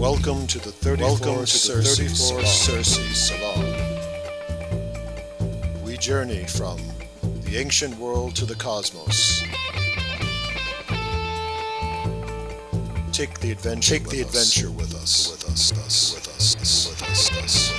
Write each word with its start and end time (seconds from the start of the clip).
Welcome 0.00 0.46
to 0.46 0.58
the 0.58 0.72
34 0.72 1.06
Welcome 1.06 1.40
to 1.40 1.46
Circe, 1.46 1.98
Circe 1.98 2.96
Salon. 3.18 3.66
We 5.84 5.98
journey 5.98 6.44
from 6.46 6.80
the 7.42 7.58
ancient 7.58 7.98
world 7.98 8.34
to 8.36 8.46
the 8.46 8.54
cosmos. 8.54 9.42
Take 13.12 13.40
the 13.40 13.52
adventure. 13.52 13.98
Take 13.98 14.08
the 14.08 14.22
adventure 14.22 14.70
with 14.70 14.94
us. 14.94 15.32
With 15.32 15.44
us. 15.52 15.70
With 15.70 15.84
us. 15.84 16.14
With 16.14 16.28
us. 16.28 16.88
With 16.88 17.02
us. 17.02 17.30
With 17.30 17.44
us. 17.44 17.69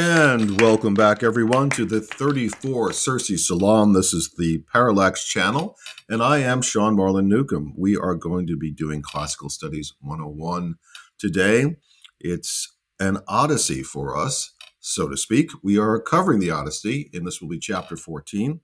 And 0.00 0.60
welcome 0.60 0.94
back, 0.94 1.24
everyone, 1.24 1.70
to 1.70 1.84
the 1.84 2.00
34 2.00 2.92
Circe 2.92 3.44
Salon. 3.44 3.94
This 3.94 4.14
is 4.14 4.30
the 4.38 4.58
Parallax 4.72 5.26
channel, 5.26 5.76
and 6.08 6.22
I 6.22 6.38
am 6.38 6.62
Sean 6.62 6.94
Marlin 6.94 7.28
Newcomb. 7.28 7.74
We 7.76 7.96
are 7.96 8.14
going 8.14 8.46
to 8.46 8.56
be 8.56 8.70
doing 8.70 9.02
Classical 9.02 9.50
Studies 9.50 9.92
101 10.00 10.76
today. 11.18 11.78
It's 12.20 12.76
an 13.00 13.18
odyssey 13.26 13.82
for 13.82 14.16
us, 14.16 14.52
so 14.78 15.08
to 15.08 15.16
speak. 15.16 15.50
We 15.64 15.80
are 15.80 15.98
covering 15.98 16.38
the 16.38 16.52
Odyssey, 16.52 17.10
and 17.12 17.26
this 17.26 17.40
will 17.40 17.48
be 17.48 17.58
chapter 17.58 17.96
14. 17.96 18.60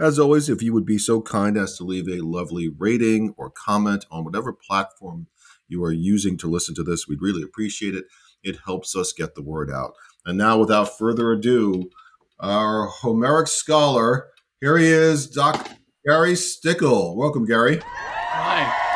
As 0.00 0.18
always, 0.18 0.48
if 0.48 0.62
you 0.62 0.72
would 0.72 0.86
be 0.86 0.96
so 0.96 1.20
kind 1.20 1.58
as 1.58 1.76
to 1.76 1.84
leave 1.84 2.08
a 2.08 2.24
lovely 2.24 2.70
rating 2.70 3.34
or 3.36 3.50
comment 3.50 4.06
on 4.10 4.24
whatever 4.24 4.54
platform 4.54 5.26
you 5.68 5.84
are 5.84 5.92
using 5.92 6.38
to 6.38 6.48
listen 6.48 6.74
to 6.76 6.82
this, 6.82 7.06
we'd 7.06 7.20
really 7.20 7.42
appreciate 7.42 7.94
it. 7.94 8.06
It 8.42 8.60
helps 8.64 8.96
us 8.96 9.12
get 9.12 9.34
the 9.34 9.42
word 9.42 9.70
out. 9.70 9.92
And 10.26 10.36
now, 10.36 10.58
without 10.58 10.98
further 10.98 11.32
ado, 11.32 11.90
our 12.38 12.86
Homeric 12.86 13.48
scholar, 13.48 14.28
here 14.60 14.76
he 14.76 14.86
is, 14.86 15.26
Doc 15.28 15.70
Gary 16.06 16.36
Stickle. 16.36 17.16
Welcome, 17.16 17.46
Gary. 17.46 17.80
Hi. 17.82 18.86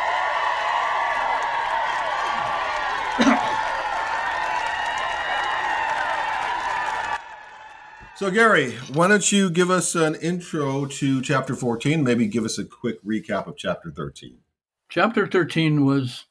So, 8.16 8.30
Gary, 8.30 8.76
why 8.92 9.08
don't 9.08 9.32
you 9.32 9.50
give 9.50 9.72
us 9.72 9.96
an 9.96 10.14
intro 10.14 10.86
to 10.86 11.20
chapter 11.20 11.56
14? 11.56 12.04
Maybe 12.04 12.28
give 12.28 12.44
us 12.44 12.58
a 12.58 12.64
quick 12.64 13.02
recap 13.04 13.48
of 13.48 13.56
chapter 13.56 13.90
13. 13.90 14.38
Chapter 14.88 15.26
13 15.26 15.84
was 15.84 16.26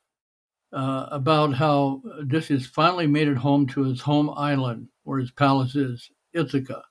uh, 0.74 1.08
about 1.12 1.54
how 1.54 2.02
Odysseus 2.20 2.66
finally 2.66 3.06
made 3.06 3.28
it 3.28 3.38
home 3.38 3.68
to 3.68 3.84
his 3.84 4.02
home 4.02 4.32
island, 4.36 4.88
where 5.04 5.20
his 5.20 5.32
palace 5.32 5.76
is, 5.76 6.10
Ithaca, 6.34 6.84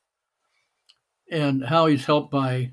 and 1.31 1.65
how 1.65 1.87
he's 1.87 2.05
helped 2.05 2.31
by 2.31 2.73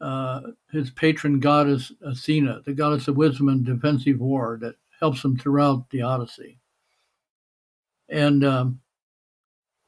uh, 0.00 0.40
his 0.70 0.90
patron 0.90 1.40
goddess 1.40 1.90
Athena, 2.02 2.62
the 2.64 2.72
goddess 2.72 3.08
of 3.08 3.16
wisdom 3.16 3.48
and 3.48 3.64
defensive 3.64 4.20
war, 4.20 4.58
that 4.60 4.76
helps 5.00 5.24
him 5.24 5.36
throughout 5.36 5.90
the 5.90 6.02
Odyssey. 6.02 6.58
And 8.08 8.44
um, 8.44 8.80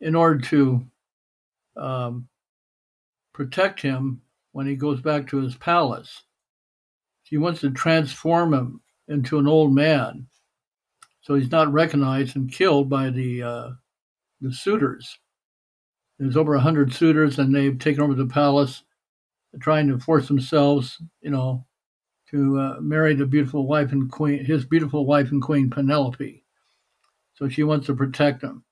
in 0.00 0.16
order 0.16 0.40
to 0.48 0.84
um, 1.76 2.28
protect 3.32 3.80
him 3.80 4.20
when 4.50 4.66
he 4.66 4.74
goes 4.74 5.00
back 5.00 5.28
to 5.28 5.36
his 5.36 5.54
palace, 5.54 6.24
she 7.22 7.36
wants 7.36 7.60
to 7.60 7.70
transform 7.70 8.52
him 8.52 8.80
into 9.06 9.38
an 9.38 9.46
old 9.46 9.72
man 9.72 10.26
so 11.20 11.34
he's 11.34 11.50
not 11.50 11.72
recognized 11.72 12.36
and 12.36 12.52
killed 12.52 12.88
by 12.88 13.10
the 13.10 13.42
uh, 13.42 13.70
the 14.40 14.52
suitors. 14.52 15.18
There's 16.18 16.36
over 16.36 16.54
a 16.54 16.60
hundred 16.60 16.92
suitors, 16.92 17.38
and 17.38 17.54
they've 17.54 17.78
taken 17.78 18.02
over 18.02 18.14
the 18.14 18.27
palace, 18.27 18.82
trying 19.60 19.88
to 19.88 19.98
force 19.98 20.28
themselves, 20.28 21.00
you 21.20 21.30
know, 21.30 21.66
to 22.30 22.58
uh, 22.58 22.77
marry 22.80 23.14
the 23.14 23.27
beautiful 23.27 23.67
wife 23.67 23.92
and 23.92 24.11
queen, 24.11 24.45
his 24.45 24.64
beautiful 24.64 25.06
wife 25.06 25.30
and 25.30 25.42
queen 25.42 25.70
Penelope. 25.70 26.45
So 27.34 27.48
she 27.48 27.62
wants 27.62 27.86
to 27.86 27.95
protect 27.95 28.42
him, 28.42 28.64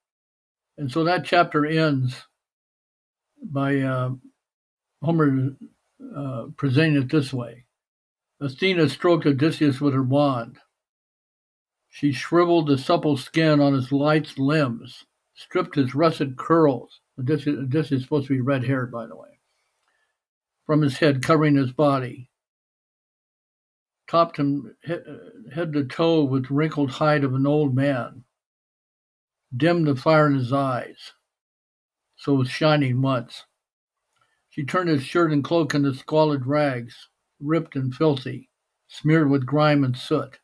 and 0.76 0.90
so 0.90 1.04
that 1.04 1.24
chapter 1.24 1.64
ends 1.64 2.14
by 3.42 3.80
uh, 3.80 4.10
Homer 5.02 5.50
uh, 6.16 6.46
presenting 6.56 7.02
it 7.02 7.10
this 7.10 7.32
way: 7.32 7.64
Athena 8.40 8.88
stroked 8.88 9.26
Odysseus 9.26 9.80
with 9.80 9.94
her 9.94 10.02
wand 10.02 10.58
she 11.88 12.12
shriveled 12.12 12.66
the 12.66 12.78
supple 12.78 13.16
skin 13.16 13.60
on 13.60 13.72
his 13.72 13.90
lithe 13.92 14.26
limbs, 14.36 15.04
stripped 15.34 15.74
his 15.74 15.94
russet 15.94 16.36
curls. 16.36 17.00
This 17.16 17.46
is, 17.46 17.68
this 17.68 17.90
is 17.90 18.02
supposed 18.02 18.28
to 18.28 18.34
be 18.34 18.40
red 18.40 18.64
haired, 18.64 18.92
by 18.92 19.06
the 19.06 19.16
way, 19.16 19.40
from 20.66 20.82
his 20.82 20.98
head, 20.98 21.22
covering 21.22 21.56
his 21.56 21.72
body. 21.72 22.30
Topped 24.08 24.38
him 24.38 24.74
head 24.84 25.72
to 25.72 25.84
toe 25.84 26.24
with 26.24 26.50
wrinkled 26.50 26.90
hide 26.90 27.24
of 27.24 27.34
an 27.34 27.46
old 27.46 27.74
man. 27.74 28.24
Dimmed 29.56 29.86
the 29.86 29.96
fire 29.96 30.26
in 30.26 30.34
his 30.34 30.52
eyes, 30.52 31.12
so 32.16 32.34
it 32.34 32.38
was 32.38 32.50
shining 32.50 33.02
once. 33.02 33.44
She 34.50 34.64
turned 34.64 34.88
his 34.88 35.02
shirt 35.02 35.32
and 35.32 35.44
cloak 35.44 35.74
into 35.74 35.94
squalid 35.94 36.46
rags, 36.46 37.08
ripped 37.40 37.76
and 37.76 37.94
filthy, 37.94 38.50
smeared 38.88 39.30
with 39.30 39.46
grime 39.46 39.84
and 39.84 39.96
soot. 39.96 40.38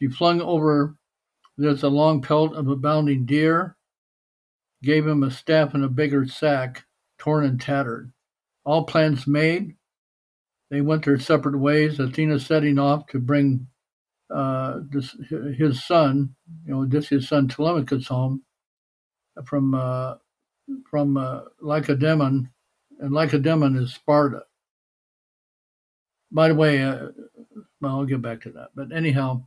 She 0.00 0.08
flung 0.08 0.40
over 0.40 0.96
this 1.58 1.82
a 1.82 1.88
long 1.88 2.22
pelt 2.22 2.54
of 2.54 2.68
a 2.68 2.76
bounding 2.76 3.26
deer, 3.26 3.76
gave 4.82 5.06
him 5.06 5.22
a 5.22 5.30
staff 5.30 5.74
and 5.74 5.84
a 5.84 5.88
bigger 5.88 6.26
sack, 6.26 6.84
torn 7.18 7.44
and 7.44 7.60
tattered. 7.60 8.12
All 8.64 8.84
plans 8.84 9.26
made, 9.26 9.76
they 10.70 10.80
went 10.80 11.04
their 11.04 11.18
separate 11.18 11.58
ways. 11.58 11.98
Athena 11.98 12.38
setting 12.38 12.78
off 12.78 13.06
to 13.08 13.18
bring 13.18 13.66
uh, 14.32 14.80
this, 14.88 15.16
his 15.28 15.84
son, 15.84 16.34
you 16.64 16.72
know, 16.72 17.00
his 17.00 17.28
son 17.28 17.48
Telemachus 17.48 18.06
home 18.06 18.42
from 19.44 19.74
uh, 19.74 20.14
from 20.88 21.16
uh, 21.16 21.40
Lacedaemon, 21.60 22.48
and 23.00 23.10
Lacedaemon 23.10 23.76
is 23.76 23.94
Sparta. 23.94 24.42
By 26.30 26.48
the 26.48 26.54
way, 26.54 26.80
uh, 26.80 27.08
well, 27.80 27.98
I'll 27.98 28.04
get 28.04 28.22
back 28.22 28.42
to 28.42 28.52
that. 28.52 28.68
But 28.76 28.92
anyhow, 28.92 29.42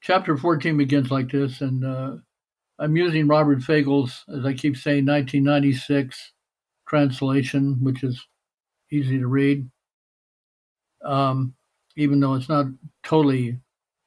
chapter 0.00 0.36
14 0.36 0.76
begins 0.76 1.10
like 1.10 1.30
this, 1.30 1.60
and 1.60 1.84
uh, 1.84 2.16
I'm 2.78 2.96
using 2.96 3.28
Robert 3.28 3.62
Fagles, 3.62 4.24
as 4.34 4.44
I 4.44 4.54
keep 4.54 4.76
saying, 4.76 5.06
1996 5.06 6.32
translation, 6.88 7.78
which 7.82 8.02
is 8.02 8.26
easy 8.90 9.18
to 9.18 9.26
read, 9.26 9.70
um, 11.04 11.54
even 11.96 12.20
though 12.20 12.34
it's 12.34 12.48
not 12.48 12.66
totally 13.04 13.58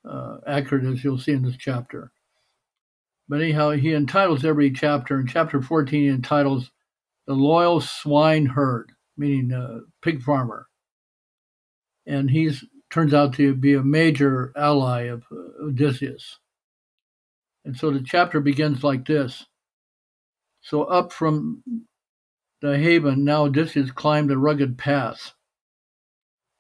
uh, 0.10 0.38
accurate, 0.48 0.86
as 0.86 1.04
you'll 1.04 1.20
see 1.20 1.32
in 1.32 1.44
this 1.44 1.58
chapter. 1.58 2.12
But 3.30 3.42
anyhow, 3.42 3.72
he 3.72 3.94
entitles 3.94 4.44
every 4.44 4.72
chapter. 4.72 5.20
In 5.20 5.28
chapter 5.28 5.62
14, 5.62 6.02
he 6.02 6.10
entitles 6.10 6.72
The 7.26 7.34
Loyal 7.34 7.80
Swine 7.80 8.46
Herd, 8.46 8.92
meaning 9.16 9.54
uh, 9.54 9.80
pig 10.02 10.22
farmer. 10.22 10.68
And 12.06 12.30
he's 12.30 12.66
turns 12.94 13.14
out 13.14 13.34
to 13.34 13.56
be 13.56 13.74
a 13.74 13.82
major 13.82 14.54
ally 14.56 15.06
of 15.06 15.24
Odysseus. 15.60 16.38
And 17.66 17.76
so 17.76 17.90
the 17.90 18.04
chapter 18.04 18.40
begins 18.40 18.84
like 18.84 19.06
this. 19.06 19.48
So 20.62 20.84
up 20.84 21.12
from 21.12 21.64
the 22.62 22.78
haven, 22.78 23.26
now 23.26 23.46
Odysseus 23.46 23.90
climbed 23.90 24.30
a 24.32 24.38
rugged 24.38 24.78
pass. 24.78 25.34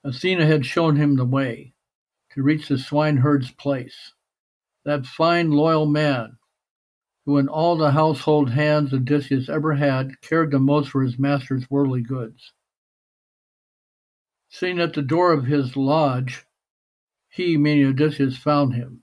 Athena 0.03 0.47
had 0.47 0.65
shown 0.65 0.95
him 0.95 1.15
the 1.15 1.25
way 1.25 1.73
to 2.31 2.41
reach 2.41 2.67
the 2.67 2.79
swineherd's 2.79 3.51
place, 3.51 4.13
that 4.85 5.05
fine, 5.05 5.51
loyal 5.51 5.85
man 5.85 6.37
who, 7.27 7.37
in 7.37 7.47
all 7.47 7.77
the 7.77 7.91
household 7.91 8.49
hands 8.49 8.91
Odysseus 8.91 9.49
ever 9.49 9.73
had, 9.75 10.19
cared 10.21 10.49
the 10.49 10.59
most 10.59 10.89
for 10.89 11.03
his 11.03 11.19
master's 11.19 11.69
worldly 11.69 12.01
goods. 12.01 12.53
Sitting 14.53 14.79
at 14.79 14.93
the 14.93 15.01
door 15.01 15.33
of 15.33 15.45
his 15.45 15.75
lodge, 15.75 16.45
he, 17.27 17.57
meaning 17.57 17.87
Odysseus, 17.87 18.37
found 18.37 18.75
him. 18.75 19.01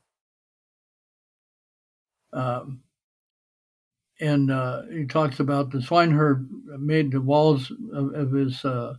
Um, 2.32 2.84
and 4.20 4.48
uh, 4.48 4.82
he 4.92 5.06
talks 5.06 5.40
about 5.40 5.72
the 5.72 5.82
swineherd 5.82 6.48
made 6.78 7.10
the 7.10 7.20
walls 7.20 7.72
of, 7.92 8.14
of 8.14 8.30
his 8.30 8.64
uh, 8.64 8.94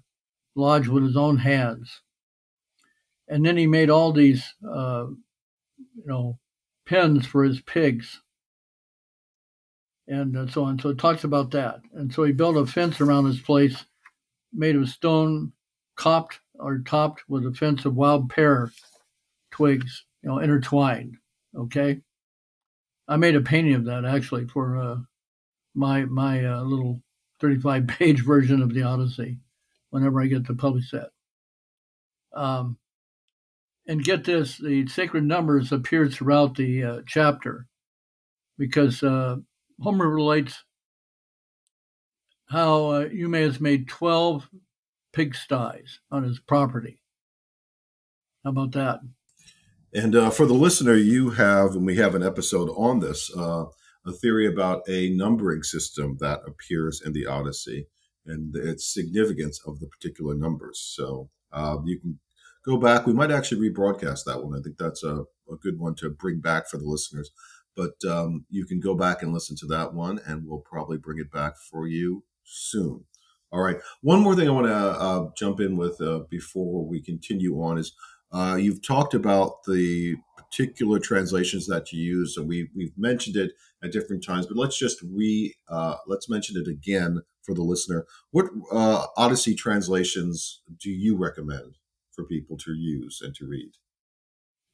lodge 0.53 0.89
with 0.89 1.03
his 1.03 1.15
own 1.15 1.38
hands. 1.38 2.01
And 3.30 3.45
then 3.45 3.56
he 3.56 3.65
made 3.65 3.89
all 3.89 4.12
these, 4.12 4.53
uh, 4.69 5.06
you 5.07 6.06
know, 6.06 6.38
pens 6.86 7.25
for 7.25 7.45
his 7.45 7.62
pigs 7.62 8.19
and 10.06 10.36
uh, 10.36 10.48
so 10.48 10.65
on. 10.65 10.80
So 10.80 10.89
it 10.89 10.98
talks 10.98 11.24
about 11.24 11.51
that. 11.51 11.80
And 11.94 12.13
so 12.13 12.25
he 12.25 12.33
built 12.33 12.57
a 12.57 12.65
fence 12.65 13.00
around 13.00 13.27
his 13.27 13.39
place 13.39 13.86
made 14.51 14.75
of 14.75 14.89
stone 14.89 15.53
copped 15.95 16.41
or 16.62 16.80
topped 16.80 17.24
with 17.28 17.46
a 17.46 17.54
fence 17.54 17.86
of 17.86 17.96
wild 17.96 18.30
pear 18.30 18.72
twigs, 19.52 20.06
you 20.24 20.30
know, 20.30 20.40
intertwined. 20.40 21.18
Okay. 21.56 22.02
I 23.08 23.18
made 23.18 23.36
a 23.36 23.42
painting 23.42 23.74
of 23.74 23.86
that 23.86 24.06
actually 24.06 24.48
for 24.48 24.78
uh, 24.78 24.98
my 25.75 26.06
my 26.06 26.46
uh, 26.46 26.62
little 26.62 27.02
35 27.40 27.88
page 28.00 28.24
version 28.24 28.62
of 28.62 28.74
the 28.74 28.84
Odyssey 28.84 29.38
whenever 29.90 30.22
I 30.22 30.28
get 30.28 30.46
to 30.46 30.54
publish 30.54 30.92
that. 30.92 31.10
Um, 32.34 32.78
and 33.88 34.04
get 34.04 34.24
this, 34.24 34.58
the 34.58 34.88
sacred 34.88 35.25
numbers 35.25 35.72
appear 35.72 36.08
throughout 36.08 36.56
the 36.56 36.84
uh, 36.84 37.02
chapter 37.06 37.68
because 38.58 39.04
uh, 39.04 39.38
Homer 39.81 40.08
relates 40.08 40.63
how 42.46 42.92
uh, 42.92 43.10
Eumaeus 43.12 43.60
made 43.60 43.88
12 43.88 44.48
pigsties 45.13 46.00
on 46.12 46.24
his 46.24 46.40
property. 46.40 47.02
How 48.44 48.52
about 48.52 48.72
that? 48.72 49.00
And 49.94 50.16
uh, 50.16 50.30
for 50.30 50.46
the 50.46 50.54
listener, 50.54 50.96
you 50.96 51.31
have, 51.31 51.75
and 51.75 51.86
we 51.86 51.98
have 51.98 52.16
an 52.16 52.24
episode 52.24 52.69
on 52.69 53.00
this, 53.00 53.30
uh, 53.36 53.66
a 54.06 54.12
theory 54.12 54.48
about 54.48 54.81
a 54.88 55.10
numbering 55.10 55.63
system 55.63 56.18
that 56.19 56.40
appears 56.48 57.02
in 57.06 57.13
the 57.13 57.25
Odyssey 57.25 57.88
and 58.25 58.56
its 58.56 58.92
significance 58.92 59.60
of 59.66 59.80
the 59.80 59.88
particular 59.88 60.34
numbers. 60.34 60.80
So 60.96 61.30
uh, 61.52 61.78
you 61.84 62.00
can 62.00 62.19
go 62.66 62.78
back. 62.78 63.06
We 63.06 63.13
might 63.13 63.31
actually 63.31 63.69
rebroadcast 63.69 64.24
that 64.25 64.44
one. 64.44 64.58
I 64.58 64.62
think 64.62 64.78
that's 64.78 65.04
a, 65.04 65.24
a 65.52 65.56
good 65.62 65.78
one 65.78 65.96
to 65.96 66.10
bring 66.10 66.40
back 66.40 66.69
for 66.69 66.78
the 66.78 66.86
listeners. 66.86 67.31
But 67.75 68.04
um, 68.10 68.46
you 68.50 68.66
can 68.66 68.80
go 68.80 68.96
back 68.96 69.22
and 69.22 69.34
listen 69.34 69.56
to 69.58 69.66
that 69.68 69.94
one, 69.94 70.19
and 70.25 70.46
we'll 70.46 70.60
probably 70.60 70.98
bring 70.98 71.19
it 71.19 71.31
back 71.31 71.54
for 71.58 71.88
you 71.88 72.24
soon. 72.44 73.06
All 73.51 73.62
right. 73.62 73.77
One 74.01 74.21
more 74.21 74.36
thing 74.36 74.48
I 74.48 74.51
want 74.51 74.68
to 74.68 74.75
uh, 74.75 75.30
jump 75.36 75.59
in 75.59 75.75
with 75.75 76.00
uh, 76.00 76.19
before 76.30 76.86
we 76.86 77.01
continue 77.01 77.62
on 77.62 77.77
is 77.77 77.94
uh, 78.31 78.57
you've 78.59 78.86
talked 78.86 79.13
about 79.13 79.63
the 79.65 80.15
particular 80.38 81.00
translations 81.00 81.68
that 81.68 81.92
you 81.92 82.01
use, 82.01 82.38
and 82.38 82.48
we 82.48 82.69
we've 82.75 82.98
mentioned 82.98 83.36
it 83.36 83.51
at 83.83 83.92
different 83.92 84.24
times. 84.24 84.48
But 84.48 84.57
let's 84.57 84.77
just 84.77 85.01
re 85.01 85.53
uh, 85.68 85.95
let's 86.07 86.30
mention 86.30 86.56
it 86.57 86.69
again 86.69 87.21
for 87.44 87.53
the 87.53 87.63
listener. 87.63 88.06
What 88.31 88.45
uh, 88.71 89.07
Odyssey 89.18 89.56
translations 89.56 90.62
do 90.80 90.89
you 90.89 91.18
recommend 91.18 91.77
for 92.13 92.25
people 92.25 92.57
to 92.57 92.74
use 92.74 93.21
and 93.21 93.36
to 93.36 93.48
read? 93.48 93.71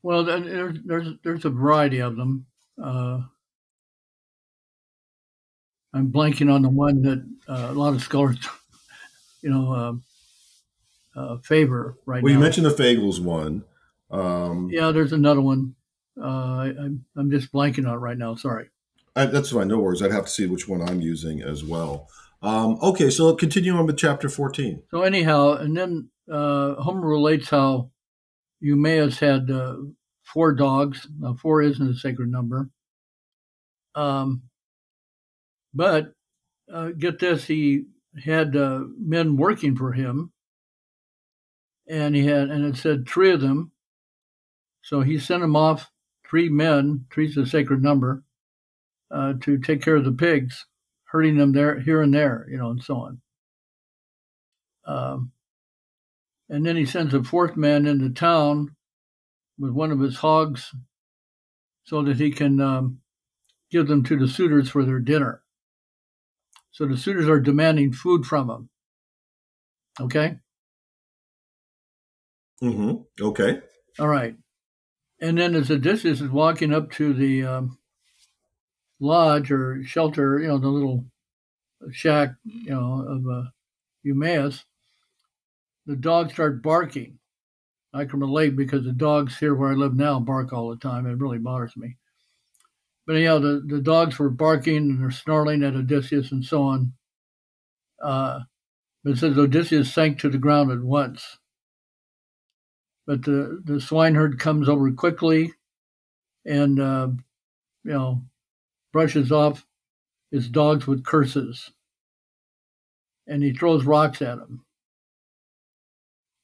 Well, 0.03 0.23
there's 0.23 0.77
there's, 0.85 1.07
there's 1.23 1.45
a 1.45 1.49
variety 1.49 1.99
of 1.99 2.15
them. 2.15 2.45
Uh, 2.81 3.21
I'm 5.93 6.11
blanking 6.11 6.53
on 6.53 6.61
the 6.61 6.69
one 6.69 7.01
that 7.03 7.25
uh, 7.47 7.67
a 7.69 7.73
lot 7.73 7.93
of 7.93 8.03
scholars, 8.03 8.37
you 9.47 9.53
know, 9.53 10.01
uh, 11.15 11.19
uh, 11.19 11.37
favor 11.37 11.97
right 12.05 12.21
well, 12.21 12.33
now. 12.33 12.37
you 12.37 12.43
mentioned 12.43 12.65
the 12.65 12.71
Fagles 12.71 13.21
one. 13.21 13.63
Um, 14.11 14.69
yeah, 14.69 14.91
there's 14.91 15.13
another 15.13 15.39
one. 15.39 15.75
Uh, 16.21 16.25
I, 16.25 16.65
I'm 16.77 17.05
I'm 17.15 17.31
just 17.31 17.53
blanking 17.53 17.87
on 17.87 17.93
it 17.93 17.97
right 17.97 18.17
now. 18.17 18.35
Sorry. 18.35 18.69
I, 19.15 19.25
that's 19.27 19.51
fine. 19.51 19.69
No 19.69 19.79
worries. 19.79 20.01
I'd 20.03 20.11
have 20.11 20.25
to 20.25 20.31
see 20.31 20.47
which 20.47 20.67
one 20.67 20.81
I'm 20.81 20.99
using 20.99 21.41
as 21.41 21.63
well. 21.63 22.09
Um, 22.41 22.77
okay, 22.83 23.09
so 23.09 23.33
continue 23.35 23.73
on 23.73 23.85
with 23.85 23.97
chapter 23.97 24.27
14. 24.27 24.83
So 24.91 25.01
anyhow, 25.03 25.53
and 25.53 25.75
then 25.75 26.09
uh, 26.31 26.75
Homer 26.75 27.07
relates 27.07 27.49
how 27.49 27.91
Eumaeus 28.61 29.17
had 29.19 29.49
uh, 29.49 29.77
four 30.23 30.53
dogs. 30.53 31.07
Now, 31.17 31.35
four 31.41 31.61
isn't 31.61 31.89
a 31.89 31.95
sacred 31.95 32.29
number. 32.29 32.69
Um, 33.95 34.43
but 35.73 36.13
uh, 36.71 36.89
get 36.89 37.17
this, 37.19 37.45
he 37.45 37.85
had 38.23 38.55
uh, 38.55 38.81
men 38.99 39.37
working 39.37 39.75
for 39.75 39.93
him, 39.93 40.31
and 41.87 42.15
he 42.15 42.25
had, 42.25 42.49
and 42.49 42.65
it 42.65 42.77
said 42.77 43.07
three 43.07 43.31
of 43.31 43.41
them. 43.41 43.71
So 44.81 45.01
he 45.01 45.19
sent 45.19 45.41
them 45.41 45.55
off, 45.55 45.91
three 46.29 46.49
men, 46.49 47.05
three's 47.11 47.37
a 47.37 47.45
sacred 47.45 47.83
number, 47.83 48.23
uh, 49.11 49.33
to 49.41 49.57
take 49.57 49.81
care 49.81 49.95
of 49.95 50.05
the 50.05 50.11
pigs, 50.11 50.65
herding 51.05 51.37
them 51.37 51.53
there, 51.53 51.79
here 51.79 52.01
and 52.01 52.13
there, 52.13 52.47
you 52.49 52.57
know, 52.57 52.69
and 52.69 52.83
so 52.83 52.95
on. 52.97 53.21
Um, 54.85 55.31
and 56.49 56.65
then 56.65 56.77
he 56.77 56.85
sends 56.85 57.13
a 57.13 57.23
fourth 57.23 57.57
man 57.57 57.85
into 57.85 58.09
town 58.09 58.75
with 59.59 59.71
one 59.71 59.91
of 59.91 59.99
his 59.99 60.17
hogs 60.17 60.73
so 61.83 62.01
that 62.03 62.17
he 62.17 62.31
can 62.31 62.61
um, 62.61 62.99
give 63.71 63.87
them 63.87 64.03
to 64.03 64.17
the 64.17 64.27
suitors 64.27 64.69
for 64.69 64.85
their 64.85 64.99
dinner. 64.99 65.41
So 66.77 66.85
the 66.85 66.95
suitors 66.95 67.27
are 67.27 67.39
demanding 67.39 67.91
food 67.91 68.23
from 68.23 68.51
him. 68.51 68.69
Okay? 69.99 70.35
Mm-hmm. 72.61 72.97
Okay. 73.19 73.61
All 73.97 74.07
right. 74.07 74.35
And 75.19 75.39
then 75.39 75.55
as 75.55 75.71
Odysseus 75.71 76.21
is 76.21 76.29
walking 76.29 76.71
up 76.71 76.91
to 76.91 77.15
the 77.15 77.43
um, 77.43 77.79
lodge 78.99 79.49
or 79.49 79.83
shelter, 79.85 80.37
you 80.37 80.49
know, 80.49 80.59
the 80.59 80.67
little 80.67 81.05
shack, 81.91 82.35
you 82.43 82.69
know, 82.69 83.03
of 83.07 83.25
uh, 83.27 83.49
Eumaeus, 84.03 84.63
the 85.87 85.95
dogs 85.95 86.33
start 86.33 86.61
barking. 86.61 87.17
I 87.91 88.05
can 88.05 88.19
relate 88.19 88.55
because 88.55 88.85
the 88.85 88.91
dogs 88.91 89.39
here 89.39 89.55
where 89.55 89.71
I 89.71 89.73
live 89.73 89.95
now 89.95 90.19
bark 90.19 90.53
all 90.53 90.69
the 90.69 90.75
time. 90.75 91.07
It 91.07 91.17
really 91.17 91.39
bothers 91.39 91.75
me. 91.75 91.97
But 93.07 93.15
anyhow, 93.15 93.39
the, 93.39 93.63
the 93.65 93.79
dogs 93.79 94.19
were 94.19 94.29
barking 94.29 94.75
and 94.75 95.01
they're 95.01 95.11
snarling 95.11 95.63
at 95.63 95.75
Odysseus 95.75 96.33
and 96.33 96.43
so 96.43 96.61
on. 96.61 96.91
Uh, 98.03 98.41
but 99.03 99.11
it 99.11 99.17
says 99.17 99.37
Odysseus 99.37 99.93
sank 99.93 100.19
to 100.19 100.29
the 100.29 100.37
ground 100.37 100.71
at 100.71 100.81
once. 100.81 101.37
But 103.07 103.23
the, 103.23 103.61
the 103.63 103.79
swineherd 103.79 104.37
comes 104.37 104.67
over 104.67 104.91
quickly 104.91 105.53
and, 106.45 106.81
uh, 106.81 107.07
you 107.85 107.93
know, 107.93 108.21
brushes 108.91 109.31
off 109.31 109.65
his 110.29 110.49
dogs 110.49 110.85
with 110.85 111.05
curses. 111.05 111.71
And 113.25 113.41
he 113.41 113.53
throws 113.53 113.85
rocks 113.85 114.21
at 114.21 114.37
them. 114.37 114.65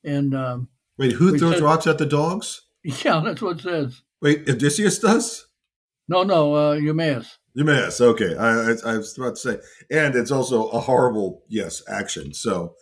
And 0.06 0.34
um, 0.34 0.70
wait, 0.98 1.12
who 1.12 1.38
throws 1.38 1.56
said, 1.56 1.64
rocks 1.64 1.88
at 1.88 1.98
the 1.98 2.06
dogs? 2.06 2.62
Yeah, 3.06 3.22
that's 3.24 3.42
what 3.42 3.60
it 3.60 3.64
says. 3.64 4.02
Wait, 4.22 4.50
Odysseus 4.50 5.00
does? 5.00 5.48
No, 6.08 6.24
no, 6.24 6.56
uh, 6.56 6.74
Eumaeus. 6.74 7.38
Eumaeus, 7.56 8.02
okay. 8.02 8.36
I, 8.36 8.72
I, 8.72 8.94
I 8.94 8.98
was 8.98 9.18
about 9.18 9.36
to 9.36 9.42
say, 9.42 9.60
and 9.90 10.16
it's 10.16 10.32
also 10.32 10.68
a 10.70 10.80
horrible, 10.80 11.44
yes, 11.48 11.82
action. 11.88 12.34
So, 12.34 12.76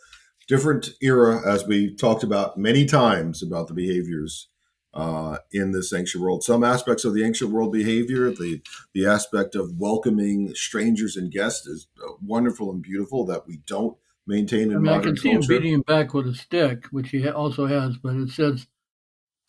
different 0.48 0.90
era, 1.00 1.40
as 1.46 1.66
we 1.66 1.94
talked 1.94 2.24
about 2.24 2.58
many 2.58 2.84
times 2.84 3.42
about 3.42 3.68
the 3.68 3.74
behaviors 3.74 4.48
uh, 4.94 5.38
in 5.52 5.72
this 5.72 5.92
ancient 5.92 6.22
world. 6.22 6.42
Some 6.42 6.62
aspects 6.64 7.04
of 7.04 7.14
the 7.14 7.24
ancient 7.24 7.50
world 7.50 7.72
behavior, 7.72 8.30
the 8.30 8.60
the 8.94 9.06
aspect 9.06 9.54
of 9.54 9.78
welcoming 9.78 10.54
strangers 10.54 11.16
and 11.16 11.30
guests, 11.30 11.66
is 11.66 11.86
uh, 12.02 12.12
wonderful 12.20 12.70
and 12.70 12.82
beautiful 12.82 13.24
that 13.26 13.46
we 13.46 13.60
don't 13.66 13.96
maintain 14.26 14.70
in 14.70 14.76
I 14.76 14.80
mean, 14.80 14.92
I 14.92 14.98
can 15.00 15.16
see 15.16 15.32
culture. 15.32 15.52
him 15.52 15.58
beating 15.58 15.74
him 15.74 15.82
back 15.82 16.14
with 16.14 16.26
a 16.26 16.34
stick, 16.34 16.86
which 16.90 17.10
he 17.10 17.26
also 17.28 17.66
has, 17.66 17.96
but 17.96 18.16
it 18.16 18.30
says 18.30 18.66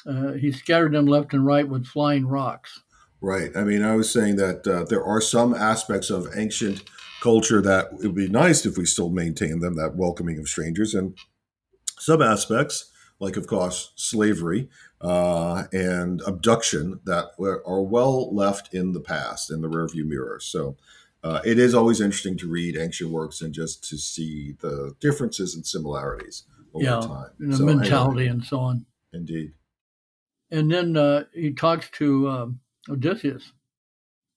uh, 0.08 0.34
he 0.34 0.51
scattered 0.51 0.94
them 0.94 1.06
left 1.06 1.34
and 1.34 1.46
right 1.46 1.68
with 1.68 1.86
flying 1.86 2.25
rocks. 2.25 2.82
Right. 3.24 3.56
I 3.56 3.63
mean, 3.63 3.82
I 3.84 3.96
was 3.96 4.12
saying 4.12 4.36
that 4.36 4.68
uh, 4.68 4.84
there 4.84 5.03
are 5.03 5.22
some 5.22 5.53
aspects 5.53 6.10
of 6.10 6.27
ancient 6.36 6.84
culture 7.22 7.62
that 7.62 7.86
it 7.94 8.08
would 8.08 8.15
be 8.15 8.27
nice 8.27 8.65
if 8.65 8.77
we 8.77 8.86
still 8.86 9.10
maintain 9.10 9.62
them, 9.62 9.75
that 9.75 9.96
welcoming 9.96 10.38
of 10.39 10.50
strangers, 10.50 10.94
and 10.94 11.18
some 11.98 12.22
aspects, 12.22 12.92
like, 13.20 13.38
of 13.38 13.48
course, 13.48 13.94
slavery 13.96 14.68
uh, 15.00 15.63
and 15.72 16.22
abduction, 16.27 17.00
that 17.06 17.27
are 17.39 17.82
well 17.82 18.36
left 18.36 18.74
in 18.74 18.92
the 18.92 19.00
past, 19.00 19.50
in 19.50 19.62
the 19.62 19.70
rearview 19.70 20.06
mirror. 20.06 20.42
So 20.42 20.75
uh, 21.24 21.39
it 21.46 21.58
is 21.58 21.74
always 21.74 22.01
interesting 22.01 22.38
to 22.39 22.50
read 22.50 22.75
ancient 22.75 23.10
works 23.10 23.42
and 23.42 23.53
just 23.53 23.88
to 23.89 23.98
see 23.98 24.58
the 24.60 24.96
differences 25.00 25.56
and 25.56 25.65
similarities 25.65 26.44
over 26.74 26.84
yeah, 26.84 27.00
time. 27.00 27.30
and 27.39 27.53
the 27.53 27.58
So, 27.58 27.63
mentality 27.63 28.24
anyway, 28.24 28.34
and 28.34 28.44
so 28.44 28.60
on. 28.60 28.86
indeed. 29.13 29.53
And 30.51 30.70
then 30.70 30.98
uh, 30.98 31.24
he 31.34 31.53
talks 31.53 31.89
to 31.92 32.30
um, 32.30 32.60
Odysseus. 32.90 33.52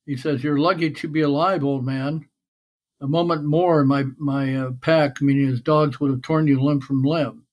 He 0.07 0.17
says, 0.17 0.43
"You're 0.45 0.59
lucky 0.59 0.91
to 0.91 1.09
be 1.09 1.23
alive, 1.23 1.65
old 1.65 1.85
man. 1.85 2.29
A 3.01 3.07
moment 3.07 3.45
more, 3.45 3.85
my 3.85 4.05
my 4.19 4.57
uh, 4.57 4.71
pack, 4.81 5.21
meaning 5.21 5.49
his 5.49 5.61
dogs, 5.61 6.01
would 6.01 6.11
have 6.11 6.23
torn 6.23 6.47
you 6.47 6.61
limb 6.61 6.81
from 6.81 7.03
limb, 7.03 7.45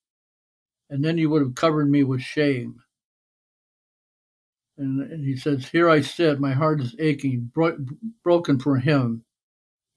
and 0.90 1.04
then 1.04 1.18
you 1.18 1.30
would 1.30 1.42
have 1.42 1.56
covered 1.56 1.90
me 1.90 2.04
with 2.04 2.22
shame." 2.22 2.82
And, 4.78 5.02
and 5.12 5.26
he 5.26 5.36
says, 5.36 5.68
"Here 5.68 5.90
I 5.90 6.02
sit. 6.02 6.40
My 6.40 6.54
heart 6.54 6.80
is 6.82 6.96
aching, 7.00 7.52
bro- 7.54 7.86
broken 8.24 8.60
for 8.60 8.78
him, 8.78 9.24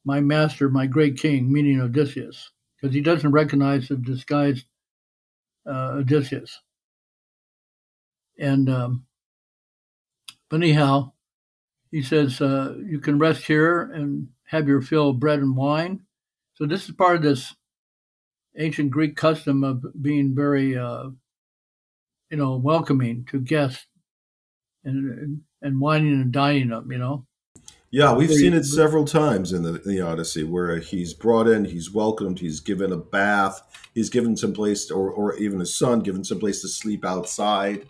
my 0.05 0.21
master, 0.21 0.69
my 0.69 0.87
great 0.87 1.19
king, 1.19 1.53
meaning 1.53 1.81
Odysseus, 1.81 2.51
because 2.77 2.95
he 2.95 3.01
doesn't 3.01 3.31
recognize 3.33 3.89
the 3.89 3.97
disguised 3.97 4.67
uh, 5.67 5.99
Odysseus." 5.99 6.61
And 8.39 8.69
um, 8.69 9.06
but 10.51 10.57
anyhow, 10.63 11.13
he 11.91 12.03
says 12.03 12.41
uh, 12.41 12.75
you 12.85 13.01
can 13.01 13.19
rest 13.19 13.47
here 13.47 13.83
and 13.83 14.29
have 14.45 14.69
your 14.69 14.81
fill 14.81 15.11
of 15.11 15.21
bread 15.21 15.41
and 15.41 15.57
wine. 15.57 16.01
So 16.55 16.67
this 16.67 16.89
is 16.89 16.95
part 16.95 17.17
of 17.17 17.23
this 17.23 17.55
ancient 18.57 18.91
Greek 18.91 19.17
custom 19.17 19.65
of 19.65 19.85
being 20.01 20.35
very, 20.35 20.77
uh, 20.77 21.11
you 22.31 22.37
know, 22.37 22.57
welcoming 22.57 23.25
to 23.31 23.41
guests 23.41 23.87
and 24.85 25.43
and 25.63 25.81
wining 25.81 26.21
and 26.21 26.33
dining 26.33 26.69
them. 26.69 26.91
You 26.91 26.99
know. 26.99 27.27
Yeah, 27.91 28.13
we've 28.13 28.33
seen 28.33 28.53
it 28.53 28.65
several 28.65 29.05
times 29.05 29.53
in 29.53 29.63
the, 29.63 29.73
the 29.73 30.01
Odyssey 30.01 30.43
where 30.43 30.79
he's 30.81 31.15
brought 31.15 31.47
in, 31.47 31.65
he's 31.65 31.91
welcomed, 31.91 32.41
he's 32.41 32.61
given 32.61 32.93
a 32.93 32.97
bath, 32.97 33.63
he's 33.95 34.11
given 34.11 34.37
some 34.37 34.53
place, 34.53 34.91
or, 34.91 35.09
or 35.09 35.37
even 35.37 35.61
his 35.61 35.75
son 35.75 36.01
given 36.01 36.25
some 36.25 36.41
place 36.41 36.61
to 36.63 36.69
sleep 36.69 37.05
outside. 37.05 37.87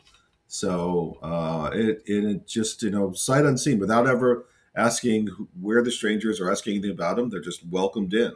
So 0.49 1.19
uh, 1.23 1.71
it, 1.73 2.03
it 2.07 2.47
just 2.47 2.83
you 2.83 2.91
know 2.91 3.13
sight 3.13 3.45
unseen 3.45 3.79
without 3.79 4.07
ever 4.07 4.47
asking 4.77 5.29
where 5.61 5.83
the 5.83 5.91
strangers 5.91 6.41
or 6.41 6.51
asking 6.51 6.75
anything 6.75 6.93
about 6.93 7.17
them. 7.17 7.31
They're 7.31 7.41
just 7.41 7.67
welcomed 7.69 8.15
in. 8.15 8.33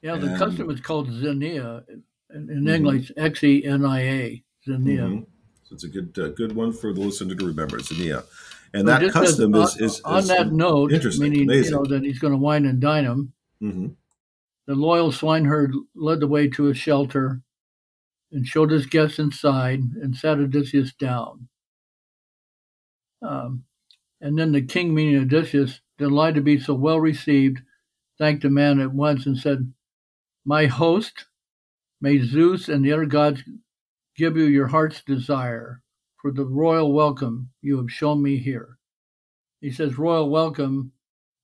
Yeah, 0.00 0.16
the 0.16 0.28
And- 0.28 0.38
custom 0.38 0.70
is 0.70 0.80
called 0.80 1.12
xenia. 1.12 1.84
In, 2.34 2.48
in 2.48 2.64
Mhm. 2.64 2.70
English, 2.74 3.12
X 3.16 3.44
E 3.44 3.64
N 3.64 3.84
I 3.84 4.00
A, 4.00 4.44
xenia. 4.64 5.02
Mhm. 5.02 5.26
So 5.64 5.74
it's 5.74 5.84
a 5.84 5.88
good 5.88 6.18
uh, 6.18 6.28
good 6.30 6.54
one 6.54 6.72
for 6.72 6.92
the 6.94 7.00
listener 7.00 7.34
to 7.34 7.46
remember. 7.46 7.78
xenia. 7.80 8.24
And 8.74 8.82
So 8.82 8.86
that 8.86 9.00
just 9.02 9.16
as- 9.16 9.22
custom 9.22 9.54
is, 9.54 9.76
on, 9.76 9.84
is, 9.84 10.00
on 10.04 10.18
is 10.20 10.28
that 10.28 10.52
note, 10.52 10.92
interesting, 10.92 11.24
meaning 11.30 11.42
amazing. 11.42 11.72
you 11.72 11.78
know 11.78 11.84
that 11.84 12.02
he's 12.04 12.18
going 12.18 12.32
to 12.32 12.38
wine 12.38 12.64
and 12.64 12.80
dine 12.80 13.04
him. 13.04 13.32
Mhm. 13.62 13.94
The 14.66 14.74
loyal 14.74 15.12
swineherd 15.12 15.74
led 15.94 16.20
the 16.20 16.26
way 16.28 16.48
to 16.48 16.68
a 16.68 16.74
shelter 16.74 17.42
and 18.32 18.46
showed 18.46 18.70
his 18.70 18.86
guests 18.86 19.18
inside 19.18 19.80
and 20.00 20.16
sat 20.16 20.38
Odysseus 20.38 20.92
down. 20.94 21.48
Um, 23.20 23.64
and 24.20 24.38
then 24.38 24.52
the 24.52 24.62
king, 24.62 24.94
meaning 24.94 25.20
Odysseus, 25.20 25.80
delighted 25.98 26.36
to 26.36 26.40
be 26.40 26.58
so 26.58 26.74
well 26.74 26.98
received, 26.98 27.60
thanked 28.18 28.42
the 28.42 28.50
man 28.50 28.80
at 28.80 28.92
once 28.92 29.26
and 29.26 29.36
said, 29.36 29.72
My 30.44 30.66
host, 30.66 31.26
may 32.00 32.18
Zeus 32.20 32.68
and 32.68 32.84
the 32.84 32.92
other 32.92 33.06
gods 33.06 33.42
give 34.16 34.36
you 34.36 34.44
your 34.44 34.68
heart's 34.68 35.02
desire 35.02 35.82
for 36.20 36.32
the 36.32 36.44
royal 36.44 36.92
welcome 36.92 37.50
you 37.60 37.76
have 37.78 37.90
shown 37.90 38.22
me 38.22 38.38
here. 38.38 38.78
He 39.60 39.70
says, 39.70 39.98
Royal 39.98 40.30
welcome. 40.30 40.92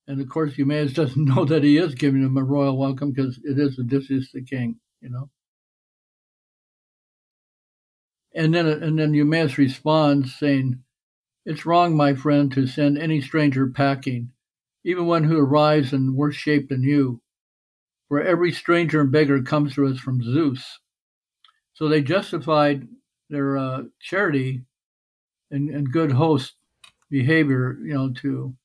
And 0.07 0.19
of 0.19 0.29
course, 0.29 0.57
Eumaeus 0.57 0.93
doesn't 0.93 1.25
know 1.35 1.45
that 1.45 1.63
he 1.63 1.77
is 1.77 1.95
giving 1.95 2.23
him 2.23 2.37
a 2.37 2.43
royal 2.43 2.77
welcome 2.77 3.11
because 3.11 3.39
it 3.43 3.59
is 3.59 3.77
Odysseus 3.79 4.31
the 4.31 4.41
king, 4.41 4.79
you 5.01 5.09
know. 5.09 5.29
And 8.33 8.53
then, 8.53 8.67
and 8.67 8.99
then 8.99 9.13
Eumaeus 9.13 9.57
responds 9.57 10.35
saying, 10.35 10.83
It's 11.45 11.65
wrong, 11.65 11.95
my 11.95 12.13
friend, 12.13 12.51
to 12.53 12.67
send 12.67 12.97
any 12.97 13.21
stranger 13.21 13.67
packing, 13.67 14.31
even 14.83 15.07
one 15.07 15.23
who 15.23 15.39
arrives 15.39 15.93
in 15.93 16.15
worse 16.15 16.35
shape 16.35 16.69
than 16.69 16.83
you. 16.83 17.21
For 18.07 18.21
every 18.21 18.51
stranger 18.51 19.01
and 19.01 19.11
beggar 19.11 19.41
comes 19.41 19.75
to 19.75 19.87
us 19.87 19.99
from 19.99 20.23
Zeus. 20.23 20.79
So 21.73 21.87
they 21.87 22.01
justified 22.01 22.87
their 23.29 23.57
uh, 23.57 23.83
charity 23.99 24.63
and, 25.51 25.69
and 25.69 25.91
good 25.91 26.11
host 26.11 26.55
behavior, 27.09 27.77
you 27.83 27.93
know, 27.93 28.11
to 28.21 28.55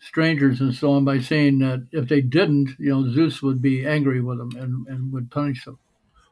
strangers 0.00 0.60
and 0.60 0.74
so 0.74 0.92
on 0.92 1.04
by 1.04 1.18
saying 1.18 1.58
that 1.60 1.86
if 1.92 2.08
they 2.08 2.20
didn't, 2.20 2.70
you 2.78 2.90
know, 2.90 3.10
Zeus 3.10 3.42
would 3.42 3.62
be 3.62 3.86
angry 3.86 4.20
with 4.20 4.38
them 4.38 4.50
and, 4.56 4.86
and 4.86 5.12
would 5.12 5.30
punish 5.30 5.64
them. 5.64 5.78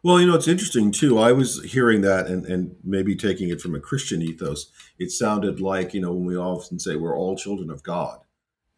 Well, 0.04 0.20
you 0.20 0.26
know, 0.26 0.34
it's 0.34 0.48
interesting 0.48 0.90
too. 0.90 1.18
I 1.18 1.32
was 1.32 1.62
hearing 1.62 2.00
that 2.00 2.26
and, 2.26 2.44
and 2.46 2.74
maybe 2.82 3.14
taking 3.14 3.50
it 3.50 3.60
from 3.60 3.74
a 3.74 3.80
Christian 3.80 4.20
ethos. 4.20 4.70
It 4.98 5.10
sounded 5.12 5.60
like, 5.60 5.94
you 5.94 6.00
know, 6.00 6.12
when 6.12 6.26
we 6.26 6.36
often 6.36 6.80
say 6.80 6.96
we're 6.96 7.16
all 7.16 7.36
children 7.36 7.70
of 7.70 7.84
God. 7.84 8.18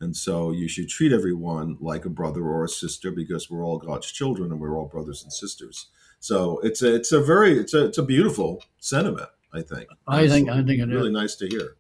And 0.01 0.15
so 0.15 0.51
you 0.51 0.69
should 0.69 0.89
treat 0.89 1.13
everyone 1.13 1.79
like 1.81 2.05
a 2.05 2.11
brother 2.11 2.45
or 2.45 2.65
a 2.65 2.69
sister 2.69 3.11
because 3.11 3.51
we're 3.51 3.65
all 3.65 3.79
God's 3.79 4.13
children 4.13 4.53
and 4.53 4.61
we're 4.61 4.77
all 4.77 4.87
brothers 4.87 5.23
and 5.23 5.33
sisters. 5.33 5.87
So 6.21 6.59
it's 6.61 6.83
a 6.83 6.95
it's 6.95 7.13
a 7.13 7.23
very 7.23 7.59
it's 7.59 7.75
a 7.75 7.87
it's 7.87 7.99
a 7.99 8.03
beautiful 8.03 8.63
sentiment, 8.79 9.29
I 9.53 9.63
think. 9.63 9.89
I 10.07 10.29
think 10.29 10.51
I 10.51 10.57
think 10.57 10.81
it 10.81 10.89
is. 10.89 10.95
really 10.95 11.13
nice 11.13 11.37
to 11.37 11.47
hear. 11.47 11.77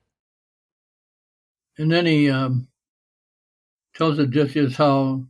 And 1.76 1.90
then 1.90 2.06
he 2.06 2.30
um, 2.30 2.68
tells 3.94 4.18
Odysseus 4.18 4.76
how 4.76 5.24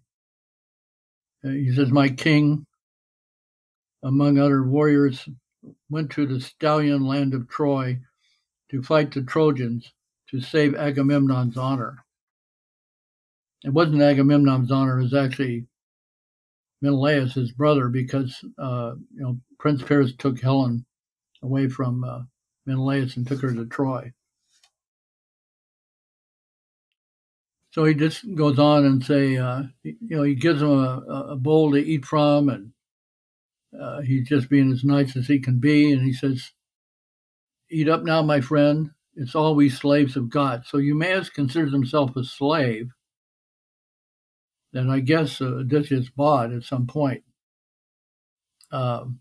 uh, 1.45 1.49
he 1.49 1.73
says, 1.73 1.91
"My 1.91 2.09
king, 2.09 2.67
among 4.05 4.39
other 4.39 4.63
warriors, 4.63 5.29
went 5.89 6.11
to 6.11 6.27
the 6.27 6.41
stallion 6.41 7.07
land 7.07 7.35
of 7.35 7.49
Troy 7.49 7.99
to 8.71 8.83
fight 8.83 9.11
the 9.13 9.23
Trojans 9.23 9.93
to 10.29 10.41
save 10.41 10.75
Agamemnon's 10.75 11.57
honor. 11.57 12.05
It 13.65 13.71
wasn't 13.71 14.03
Agamemnon's 14.03 14.71
honor; 14.71 14.99
it 14.99 15.05
was 15.05 15.15
actually 15.15 15.67
Menelaus, 16.83 17.33
his 17.33 17.51
brother, 17.53 17.89
because 17.89 18.45
uh, 18.59 18.95
you 19.15 19.23
know 19.23 19.41
Prince 19.59 19.83
Paris 19.83 20.13
took 20.19 20.39
Helen 20.39 20.85
away 21.43 21.69
from 21.69 22.05
uh, 22.05 22.21
Menelaus 22.67 23.17
and 23.17 23.27
took 23.27 23.41
her 23.41 23.55
to 23.55 23.67
Troy." 23.67 24.13
So 27.71 27.85
he 27.87 27.95
just 27.95 28.23
goes 28.37 28.61
on 28.61 28.85
and 28.85 29.05
say, 29.05 29.37
uh, 29.37 29.63
you 29.83 29.97
know, 30.03 30.23
he 30.23 30.37
gives 30.37 30.63
him 30.63 30.71
a, 30.71 31.03
a 31.31 31.37
bowl 31.37 31.73
to 31.73 31.79
eat 31.79 32.05
from, 32.05 32.49
and 32.49 32.71
uh, 33.81 34.01
he's 34.03 34.29
just 34.29 34.51
being 34.51 34.73
as 34.73 34.85
nice 34.85 35.17
as 35.17 35.27
he 35.29 35.41
can 35.41 35.59
be. 35.61 35.93
And 35.93 36.03
he 36.05 36.13
says, 36.13 36.53
"Eat 37.71 37.89
up 37.89 38.05
now, 38.05 38.23
my 38.23 38.41
friend. 38.41 38.91
It's 39.17 39.35
all 39.35 39.55
we 39.55 39.69
slaves 39.71 40.15
have 40.15 40.31
got." 40.31 40.67
So 40.67 40.79
Eumaeus 40.79 41.31
considers 41.31 41.73
himself 41.73 42.17
a 42.17 42.25
slave 42.25 42.89
Then 44.73 44.91
I 44.91 45.01
guess 45.01 45.41
uh, 45.41 45.47
Odysseus 45.47 46.11
bought 46.11 46.53
at 46.53 46.65
some 46.65 46.87
point. 46.87 47.25
Um, 48.73 49.21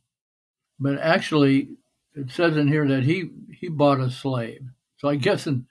but 0.80 1.00
actually, 1.00 1.70
it 2.16 2.32
says 2.32 2.58
in 2.58 2.68
here 2.68 2.88
that 2.88 3.04
he 3.04 3.32
he 3.52 3.70
bought 3.70 4.00
a 4.02 4.12
slave. 4.12 4.62
So 4.98 5.10
I 5.10 5.16
guess 5.18 5.48
in 5.48 5.68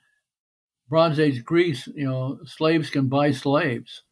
Bronze 0.89 1.19
Age 1.19 1.43
Greece, 1.45 1.87
you 1.95 2.05
know, 2.05 2.39
slaves 2.45 2.89
can 2.89 3.09
buy 3.09 3.31
slaves. 3.31 4.03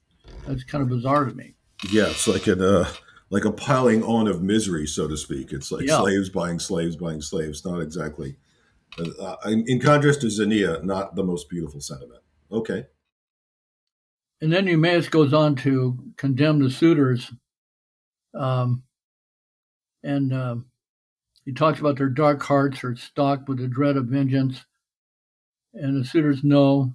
That's 0.47 0.63
kind 0.63 0.83
of 0.83 0.89
bizarre 0.89 1.25
to 1.25 1.33
me. 1.35 1.55
Yeah, 1.91 2.07
it's 2.07 2.27
like 2.27 2.47
an 2.47 2.61
uh, 2.61 2.91
like 3.31 3.45
a 3.45 3.51
piling 3.51 4.03
on 4.03 4.27
of 4.27 4.43
misery, 4.43 4.85
so 4.85 5.07
to 5.07 5.17
speak. 5.17 5.51
It's 5.53 5.71
like 5.71 5.87
Yeah. 5.87 5.99
slaves 5.99 6.29
buying 6.29 6.59
slaves 6.59 6.95
buying 6.95 7.21
slaves. 7.21 7.65
Not 7.65 7.79
exactly. 7.81 8.35
Uh, 8.99 9.37
in, 9.45 9.63
in 9.67 9.79
contrast 9.79 10.21
to 10.21 10.29
Xenia, 10.29 10.81
not 10.83 11.15
the 11.15 11.23
most 11.23 11.49
beautiful 11.49 11.79
sentiment. 11.79 12.21
Okay. 12.51 12.85
And 14.41 14.51
then 14.51 14.67
Eumaeus 14.67 15.07
goes 15.09 15.33
on 15.33 15.55
to 15.57 15.97
condemn 16.17 16.59
the 16.59 16.69
suitors. 16.69 17.31
Um, 18.33 18.83
and 20.03 20.33
um, 20.33 20.65
he 21.45 21.53
talks 21.53 21.79
about 21.79 21.97
their 21.97 22.09
dark 22.09 22.43
hearts 22.43 22.83
are 22.83 22.95
stalked 22.95 23.47
with 23.47 23.59
the 23.59 23.67
dread 23.67 23.95
of 23.95 24.07
vengeance. 24.07 24.65
And 25.73 26.01
the 26.01 26.05
suitors 26.05 26.43
know 26.43 26.93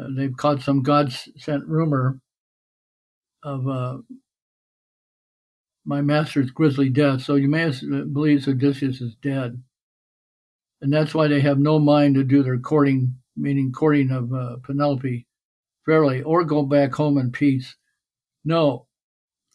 uh, 0.00 0.06
they've 0.16 0.36
caught 0.36 0.62
some 0.62 0.82
God 0.82 1.12
sent 1.36 1.66
rumor 1.66 2.18
of 3.42 3.68
uh, 3.68 3.98
my 5.84 6.00
master's 6.00 6.50
grisly 6.50 6.88
death. 6.88 7.22
So 7.22 7.34
Eumaeus 7.34 7.82
uh, 7.82 8.04
believes 8.04 8.48
Odysseus 8.48 9.00
is 9.00 9.14
dead. 9.16 9.62
And 10.80 10.92
that's 10.92 11.14
why 11.14 11.28
they 11.28 11.40
have 11.40 11.58
no 11.58 11.78
mind 11.78 12.16
to 12.16 12.24
do 12.24 12.42
their 12.42 12.58
courting, 12.58 13.14
meaning 13.36 13.72
courting 13.72 14.10
of 14.10 14.32
uh, 14.32 14.56
Penelope 14.64 15.26
fairly, 15.86 16.22
or 16.22 16.44
go 16.44 16.62
back 16.64 16.94
home 16.94 17.18
in 17.18 17.30
peace. 17.30 17.76
No, 18.44 18.86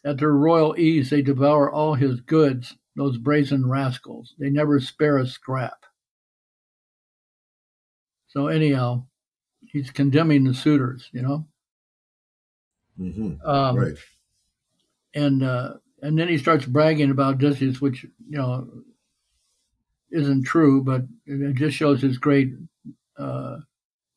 at 0.04 0.18
their 0.18 0.32
royal 0.32 0.78
ease, 0.78 1.10
they 1.10 1.22
devour 1.22 1.70
all 1.70 1.94
his 1.94 2.20
goods, 2.20 2.76
those 2.96 3.18
brazen 3.18 3.68
rascals. 3.68 4.34
They 4.38 4.50
never 4.50 4.80
spare 4.80 5.18
a 5.18 5.26
scrap. 5.26 5.84
So, 8.28 8.48
anyhow, 8.48 9.04
he's 9.66 9.90
condemning 9.90 10.44
the 10.44 10.54
suitors, 10.54 11.08
you 11.12 11.22
know? 11.22 11.46
hmm 12.96 13.34
Um, 13.44 13.76
right. 13.76 13.96
and 15.14 15.42
uh, 15.42 15.74
and 16.02 16.18
then 16.18 16.28
he 16.28 16.38
starts 16.38 16.64
bragging 16.64 17.10
about 17.10 17.34
Odysseus, 17.34 17.80
which 17.80 18.04
you 18.04 18.38
know 18.38 18.68
isn't 20.10 20.44
true, 20.44 20.82
but 20.82 21.02
it 21.26 21.54
just 21.54 21.76
shows 21.76 22.00
his 22.00 22.18
great 22.18 22.54
uh, 23.18 23.58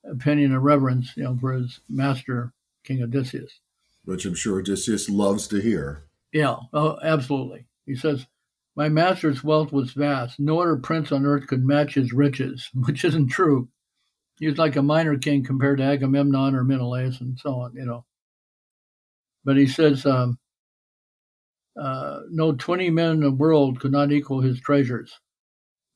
opinion 0.06 0.54
and 0.54 0.64
reverence, 0.64 1.12
you 1.18 1.24
know, 1.24 1.38
for 1.40 1.54
his 1.54 1.82
master, 1.90 2.54
King 2.84 3.04
Odysseus. 3.04 3.60
Which 4.06 4.26
I'm 4.26 4.36
sure 4.36 4.60
Odysseus 4.60 5.10
loves 5.10 5.48
to 5.50 5.60
hear. 5.60 6.06
Yeah, 6.32 6.56
oh, 6.74 6.98
absolutely. 7.04 7.66
He 7.86 7.96
says, 7.96 8.26
"My 8.76 8.90
master's 8.90 9.44
wealth 9.44 9.72
was 9.72 9.92
vast; 9.92 10.40
no 10.40 10.62
other 10.62 10.78
prince 10.78 11.12
on 11.12 11.26
earth 11.26 11.48
could 11.48 11.66
match 11.66 11.96
his 11.96 12.14
riches," 12.14 12.70
which 12.74 13.04
isn't 13.06 13.28
true. 13.28 13.70
He 14.40 14.48
was 14.48 14.58
like 14.58 14.76
a 14.76 14.82
minor 14.82 15.18
king 15.18 15.44
compared 15.44 15.78
to 15.78 15.84
Agamemnon 15.84 16.56
or 16.56 16.64
Menelaus 16.64 17.22
and 17.22 17.38
so 17.38 17.60
on, 17.62 17.76
you 17.76 17.86
know. 17.86 18.06
But 19.44 19.58
he 19.58 19.68
says, 19.68 20.04
um, 20.06 20.40
uh, 21.78 22.22
"No 22.30 22.54
twenty 22.54 22.90
men 22.90 23.12
in 23.12 23.20
the 23.22 23.32
world 23.32 23.80
could 23.80 23.92
not 23.92 24.12
equal 24.12 24.42
his 24.42 24.60
treasures. 24.60 25.20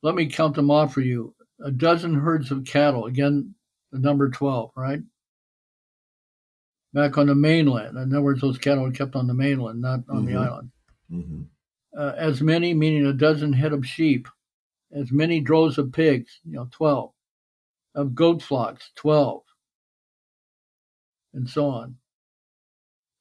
Let 0.02 0.14
me 0.14 0.26
count 0.26 0.54
them 0.54 0.70
off 0.70 0.94
for 0.94 1.00
you: 1.00 1.34
a 1.62 1.70
dozen 1.70 2.14
herds 2.14 2.50
of 2.50 2.64
cattle. 2.64 3.06
Again, 3.06 3.54
the 3.92 3.98
number 3.98 4.30
twelve, 4.30 4.70
right?" 4.76 5.02
Back 6.92 7.18
on 7.18 7.26
the 7.26 7.34
mainland. 7.34 7.98
In 7.98 8.12
other 8.12 8.22
words, 8.22 8.40
those 8.40 8.58
cattle 8.58 8.86
are 8.86 8.92
kept 8.92 9.16
on 9.16 9.26
the 9.26 9.34
mainland, 9.34 9.80
not 9.82 10.00
on 10.08 10.24
the 10.24 10.32
Mhm. 10.32 10.38
island 10.38 10.70
hmm 11.08 11.42
uh, 11.96 12.12
as 12.16 12.42
many, 12.42 12.74
meaning 12.74 13.06
a 13.06 13.12
dozen 13.12 13.52
head 13.52 13.72
of 13.72 13.86
sheep, 13.86 14.28
as 14.92 15.10
many 15.10 15.40
droves 15.40 15.78
of 15.78 15.92
pigs, 15.92 16.40
you 16.44 16.52
know, 16.52 16.68
12, 16.70 17.12
of 17.94 18.14
goat 18.14 18.42
flocks, 18.42 18.90
12, 18.96 19.42
and 21.32 21.48
so 21.48 21.68
on. 21.68 21.96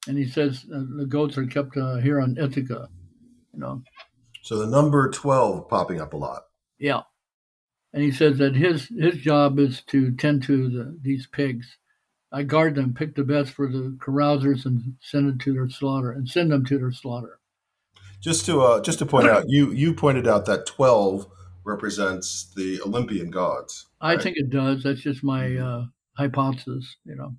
And 0.08 0.18
he 0.18 0.26
says 0.26 0.66
uh, 0.74 0.84
the 0.98 1.06
goats 1.06 1.38
are 1.38 1.46
kept 1.46 1.78
uh, 1.78 1.98
here 1.98 2.22
on 2.22 2.38
Ithaca, 2.38 2.90
you 3.54 3.60
know. 3.60 3.84
So 4.44 4.58
the 4.60 4.68
number 4.68 5.10
12 5.10 5.68
popping 5.68 6.00
up 6.00 6.14
a 6.14 6.18
lot. 6.18 6.44
Yeah. 6.78 7.02
And 7.94 8.04
he 8.04 8.12
says 8.12 8.38
that 8.40 8.56
his 8.56 8.90
his 8.90 9.16
job 9.16 9.58
is 9.58 9.82
to 9.88 10.12
tend 10.16 10.44
to 10.44 10.70
the, 10.70 11.00
these 11.02 11.28
pigs. 11.28 11.78
I 12.32 12.44
guard 12.44 12.76
them, 12.76 12.94
pick 12.94 13.16
the 13.16 13.24
best 13.24 13.52
for 13.52 13.68
the 13.68 13.98
carousers, 14.04 14.66
and 14.66 14.96
send 15.00 15.30
it 15.30 15.44
to 15.46 15.54
their 15.54 15.70
slaughter, 15.70 16.12
and 16.12 16.28
send 16.28 16.52
them 16.52 16.66
to 16.66 16.78
their 16.78 16.92
slaughter. 16.92 17.40
Just 18.22 18.46
to 18.48 18.62
uh, 18.62 18.82
just 18.82 19.00
to 19.00 19.06
point 19.06 19.28
out, 19.28 19.46
you 19.48 19.72
you 19.72 19.94
pointed 19.94 20.28
out 20.28 20.46
that 20.46 20.66
12 20.66 21.28
represents 21.64 22.52
the 22.56 22.82
Olympian 22.86 23.32
gods. 23.32 23.88
I 24.02 24.18
think 24.18 24.38
it 24.38 24.50
does. 24.50 24.84
That's 24.84 25.02
just 25.02 25.24
my 25.24 25.56
uh, 25.56 25.86
hypothesis, 26.18 26.98
you 27.06 27.16
know. 27.16 27.36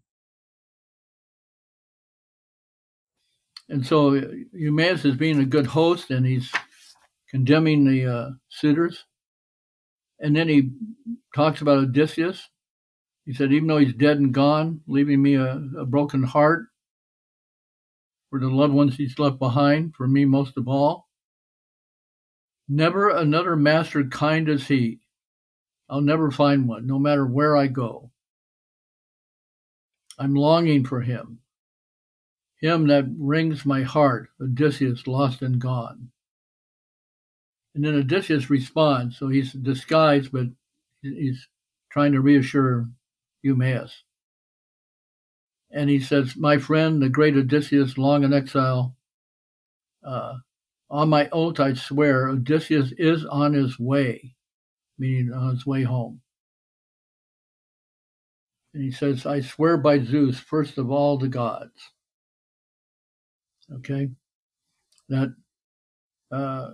And 3.69 3.85
so 3.85 4.15
Eumaeus 4.53 5.05
is 5.05 5.17
being 5.17 5.41
a 5.41 5.45
good 5.45 5.67
host, 5.67 6.11
and 6.11 6.25
he's 6.25 6.51
condemning 7.31 7.85
the 7.85 8.07
uh, 8.07 8.31
suitors. 8.49 9.05
And 10.21 10.35
then 10.35 10.49
he 10.49 10.71
talks 11.35 11.61
about 11.61 11.79
Odysseus. 11.79 12.49
He 13.25 13.35
said, 13.35 13.53
even 13.53 13.67
though 13.67 13.79
he's 13.79 13.95
dead 13.95 14.19
and 14.19 14.33
gone, 14.33 14.81
leaving 14.87 15.21
me 15.21 15.35
a, 15.35 15.61
a 15.79 15.85
broken 15.85 16.23
heart 16.23 16.67
for 18.31 18.39
the 18.39 18.49
loved 18.49 18.73
ones 18.73 18.97
he's 18.97 19.19
left 19.19 19.39
behind, 19.39 19.95
for 19.95 20.07
me 20.07 20.25
most 20.25 20.57
of 20.57 20.69
all. 20.69 21.09
Never 22.69 23.11
another 23.11 23.57
master 23.57 24.05
kind 24.05 24.49
as 24.49 24.67
he. 24.67 25.01
I'll 25.89 26.01
never 26.01 26.31
find 26.31 26.69
one, 26.69 26.87
no 26.87 26.99
matter 26.99 27.27
where 27.27 27.57
I 27.57 27.67
go. 27.67 28.11
I'm 30.19 30.35
longing 30.35 30.85
for 30.85 31.01
him, 31.01 31.41
him 32.61 32.87
that 32.89 33.05
wrings 33.19 33.67
my 33.67 33.83
heart, 33.83 34.29
Odysseus 34.41 35.07
lost 35.07 35.43
and 35.43 35.61
gone. 35.61 36.11
And 37.75 37.85
then 37.85 37.95
Odysseus 37.95 38.49
responds. 38.49 39.19
So 39.19 39.29
he's 39.29 39.53
disguised, 39.53 40.33
but 40.33 40.47
he's 41.03 41.47
trying 41.91 42.13
to 42.13 42.21
reassure 42.21 42.89
Eumaeus. 43.43 44.03
And 45.71 45.91
he 45.91 46.01
says, 46.01 46.37
My 46.37 46.57
friend, 46.59 47.03
the 47.03 47.11
great 47.11 47.37
Odysseus, 47.37 47.99
long 47.99 48.25
in 48.25 48.33
exile, 48.33 48.97
uh, 50.03 50.35
on 50.89 51.09
my 51.09 51.29
oath 51.31 51.61
I 51.61 51.75
swear, 51.75 52.29
Odysseus 52.29 52.93
is 52.97 53.27
on 53.27 53.53
his 53.53 53.79
way, 53.79 54.35
meaning 54.99 55.33
on 55.33 55.51
his 55.51 55.67
way 55.67 55.83
home. 55.83 56.23
And 58.73 58.83
he 58.83 58.91
says, 58.91 59.27
I 59.27 59.41
swear 59.41 59.77
by 59.77 60.03
Zeus, 60.03 60.39
first 60.39 60.79
of 60.79 60.91
all 60.91 61.19
the 61.19 61.29
gods. 61.29 61.91
Okay? 63.75 64.09
That 65.09 65.35
uh, 66.31 66.71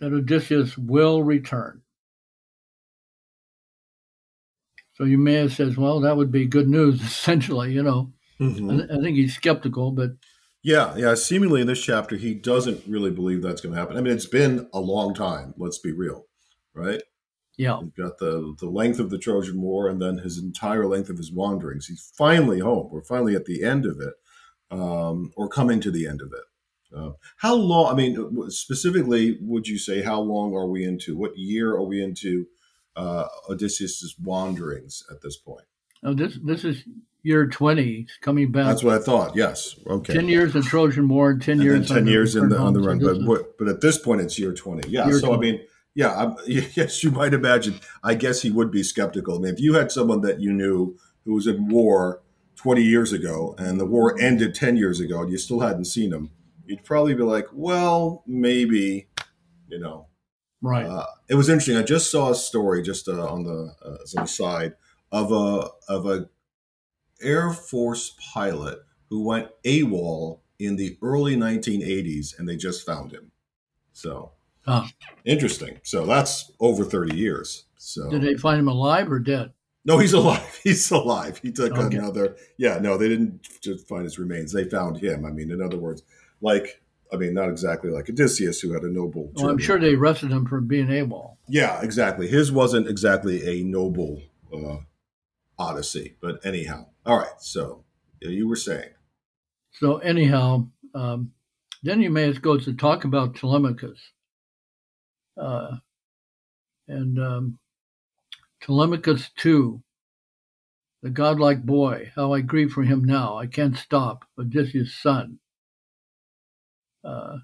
that 0.00 0.12
Odysseus 0.12 0.76
will 0.78 1.22
return. 1.22 1.82
So 4.94 5.04
Eumaeus 5.04 5.56
says, 5.56 5.76
well, 5.76 6.00
that 6.00 6.16
would 6.16 6.32
be 6.32 6.46
good 6.46 6.68
news, 6.68 7.00
essentially, 7.02 7.72
you 7.72 7.82
know. 7.82 8.12
Mm-hmm. 8.40 8.70
I, 8.70 8.98
I, 8.98 9.00
think 9.00 9.16
he's 9.16 9.34
skeptical, 9.34 9.92
but. 9.92 10.10
Yeah, 10.62 10.94
yeah. 10.96 11.14
Seemingly 11.14 11.60
in 11.60 11.66
this 11.66 11.82
chapter, 11.82 12.16
he 12.16 12.34
doesn't 12.34 12.82
really 12.86 13.10
believe 13.10 13.42
that's 13.42 13.60
going 13.60 13.74
to 13.74 13.80
happen. 13.80 13.96
I 13.96 14.00
mean, 14.00 14.12
it's 14.12 14.26
been 14.26 14.68
a 14.72 14.80
long 14.80 15.14
time, 15.14 15.54
let's 15.56 15.78
be 15.78 15.92
real, 15.92 16.26
right? 16.74 17.00
Yeah. 17.56 17.80
You've 17.80 17.94
got 17.96 18.18
the, 18.18 18.54
the 18.58 18.68
length 18.68 19.00
of 19.00 19.10
the 19.10 19.18
Trojan 19.18 19.60
War 19.60 19.88
and 19.88 20.00
then 20.00 20.18
his 20.18 20.38
entire 20.38 20.86
length 20.86 21.10
of 21.10 21.16
his 21.16 21.32
wanderings. 21.32 21.86
He's 21.86 22.12
finally 22.16 22.60
home. 22.60 22.88
We're 22.90 23.02
finally 23.02 23.34
at 23.34 23.46
the 23.46 23.64
end 23.64 23.86
of 23.86 24.00
it, 24.00 24.14
um, 24.70 25.32
or 25.36 25.48
coming 25.48 25.80
to 25.80 25.90
the 25.90 26.06
end 26.06 26.20
of 26.20 26.32
it. 26.32 26.96
Uh, 26.96 27.12
how 27.36 27.54
long? 27.54 27.92
I 27.92 27.94
mean, 27.94 28.50
specifically, 28.50 29.38
would 29.42 29.68
you 29.68 29.78
say 29.78 30.02
how 30.02 30.20
long 30.20 30.54
are 30.54 30.66
we 30.66 30.84
into? 30.84 31.16
What 31.16 31.36
year 31.36 31.72
are 31.72 31.84
we 31.84 32.02
into 32.02 32.46
uh, 32.96 33.26
Odysseus's 33.48 34.16
wanderings 34.18 35.04
at 35.10 35.20
this 35.20 35.36
point? 35.36 35.66
Oh, 36.02 36.14
this 36.14 36.38
this 36.42 36.64
is 36.64 36.84
year 37.22 37.46
twenty. 37.46 38.06
coming 38.22 38.50
back. 38.50 38.66
That's 38.66 38.82
what 38.82 38.94
I 38.94 39.04
thought. 39.04 39.36
Yes. 39.36 39.76
Okay. 39.86 40.14
Ten 40.14 40.28
years 40.28 40.54
in 40.56 40.62
Trojan 40.62 41.08
War, 41.08 41.34
ten 41.34 41.54
and 41.54 41.62
years. 41.62 41.88
Ten 41.88 42.06
years 42.06 42.36
in 42.36 42.48
the, 42.48 42.58
on 42.58 42.72
the 42.72 42.80
run, 42.80 42.98
but, 42.98 43.24
but 43.24 43.58
but 43.58 43.68
at 43.68 43.82
this 43.82 43.98
point, 43.98 44.22
it's 44.22 44.38
year 44.38 44.54
twenty. 44.54 44.88
Yeah. 44.88 45.06
Year 45.06 45.18
so 45.18 45.34
20. 45.34 45.36
I 45.36 45.40
mean, 45.52 45.60
yeah, 45.94 46.16
I'm, 46.16 46.36
yes, 46.46 47.04
you 47.04 47.10
might 47.10 47.34
imagine. 47.34 47.80
I 48.02 48.14
guess 48.14 48.40
he 48.40 48.50
would 48.50 48.70
be 48.70 48.82
skeptical. 48.82 49.36
I 49.36 49.40
mean, 49.40 49.52
if 49.52 49.60
you 49.60 49.74
had 49.74 49.92
someone 49.92 50.22
that 50.22 50.40
you 50.40 50.52
knew 50.52 50.96
who 51.26 51.34
was 51.34 51.46
in 51.46 51.68
war 51.68 52.22
20 52.58 52.82
years 52.82 53.12
ago 53.12 53.54
and 53.56 53.78
the 53.78 53.86
war 53.86 54.20
ended 54.20 54.52
10 54.52 54.76
years 54.76 54.98
ago 54.98 55.22
and 55.22 55.30
you 55.30 55.38
still 55.38 55.60
hadn't 55.60 55.84
seen 55.84 56.12
him, 56.12 56.30
you'd 56.66 56.84
probably 56.84 57.14
be 57.14 57.22
like, 57.22 57.46
well, 57.52 58.24
maybe, 58.26 59.08
you 59.68 59.78
know. 59.78 60.08
Right. 60.60 60.86
Uh, 60.86 61.06
it 61.28 61.36
was 61.36 61.48
interesting. 61.48 61.76
I 61.76 61.82
just 61.82 62.10
saw 62.10 62.30
a 62.30 62.34
story 62.34 62.82
just 62.82 63.08
uh, 63.08 63.28
on 63.28 63.44
the 63.44 63.74
uh, 63.84 64.02
as 64.02 64.14
an 64.14 64.24
aside 64.24 64.74
of 65.12 65.30
a 65.30 65.68
of 65.88 66.06
a 66.06 66.28
Air 67.22 67.52
Force 67.52 68.16
pilot 68.32 68.80
who 69.08 69.24
went 69.24 69.50
AWOL 69.64 70.40
in 70.58 70.74
the 70.74 70.98
early 71.00 71.36
1980s, 71.36 72.36
and 72.36 72.48
they 72.48 72.56
just 72.56 72.84
found 72.84 73.12
him. 73.12 73.30
So 73.92 74.32
interesting. 75.24 75.78
So 75.84 76.06
that's 76.06 76.50
over 76.58 76.84
30 76.84 77.16
years. 77.16 77.66
So 77.76 78.10
did 78.10 78.22
they 78.22 78.34
find 78.34 78.58
him 78.58 78.68
alive 78.68 79.12
or 79.12 79.20
dead? 79.20 79.52
No, 79.84 79.98
he's 79.98 80.12
alive. 80.12 80.60
He's 80.64 80.90
alive. 80.90 81.38
He 81.38 81.50
took 81.50 81.72
okay. 81.72 81.96
another. 81.96 82.36
Yeah, 82.58 82.78
no, 82.78 82.98
they 82.98 83.08
didn't 83.08 83.42
just 83.62 83.88
find 83.88 84.04
his 84.04 84.18
remains. 84.18 84.52
They 84.52 84.64
found 84.64 84.98
him. 84.98 85.24
I 85.24 85.30
mean, 85.30 85.50
in 85.50 85.62
other 85.62 85.78
words, 85.78 86.02
like 86.42 86.82
I 87.12 87.16
mean, 87.16 87.34
not 87.34 87.48
exactly 87.48 87.90
like 87.90 88.08
Odysseus, 88.10 88.60
who 88.60 88.72
had 88.72 88.82
a 88.82 88.90
noble. 88.90 89.30
Well, 89.34 89.48
I'm 89.48 89.58
sure 89.58 89.78
they 89.78 89.94
arrested 89.94 90.30
him 90.30 90.46
for 90.46 90.60
being 90.60 90.90
able. 90.90 91.38
Yeah, 91.48 91.80
exactly. 91.80 92.28
His 92.28 92.52
wasn't 92.52 92.88
exactly 92.88 93.60
a 93.60 93.64
noble 93.64 94.20
uh, 94.52 94.78
odyssey, 95.58 96.16
but 96.20 96.44
anyhow. 96.44 96.86
All 97.06 97.18
right. 97.18 97.40
So 97.40 97.84
you 98.20 98.46
were 98.46 98.56
saying. 98.56 98.90
So 99.72 99.98
anyhow, 99.98 100.68
um, 100.94 101.32
then 101.82 102.16
as 102.16 102.38
goes 102.38 102.64
to 102.64 102.74
talk 102.74 103.04
about 103.04 103.36
Telemachus, 103.36 103.98
uh, 105.40 105.76
and 106.88 107.18
um, 107.18 107.58
Telemachus 108.60 109.30
too, 109.36 109.82
the 111.02 111.10
godlike 111.10 111.64
boy. 111.64 112.12
How 112.14 112.32
I 112.32 112.40
grieve 112.40 112.72
for 112.72 112.82
him 112.82 113.04
now. 113.04 113.38
I 113.38 113.46
can't 113.46 113.76
stop. 113.76 114.24
Odysseus' 114.38 114.94
son 114.94 115.38
uh, 117.04 117.38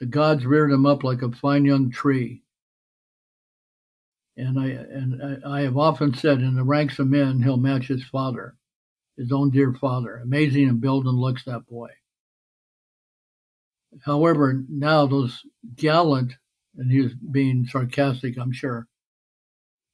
the 0.00 0.06
gods 0.06 0.46
reared 0.46 0.70
him 0.70 0.86
up 0.86 1.04
like 1.04 1.22
a 1.22 1.32
fine 1.32 1.64
young 1.64 1.90
tree. 1.90 2.42
And 4.36 4.58
I 4.58 4.66
and 4.66 5.42
I, 5.44 5.58
I 5.58 5.62
have 5.62 5.76
often 5.76 6.14
said, 6.14 6.38
in 6.40 6.54
the 6.54 6.64
ranks 6.64 6.98
of 6.98 7.08
men, 7.08 7.42
he'll 7.42 7.58
match 7.58 7.86
his 7.88 8.04
father, 8.04 8.56
his 9.16 9.30
own 9.30 9.50
dear 9.50 9.74
father. 9.74 10.16
Amazing 10.16 10.68
in 10.68 10.78
build 10.78 11.06
and 11.06 11.18
looks, 11.18 11.44
that 11.44 11.66
boy. 11.66 11.90
However, 14.04 14.62
now 14.70 15.06
those 15.06 15.42
gallant, 15.76 16.32
and 16.76 16.90
he 16.90 17.00
was 17.02 17.12
being 17.14 17.66
sarcastic, 17.66 18.38
I'm 18.38 18.52
sure, 18.52 18.88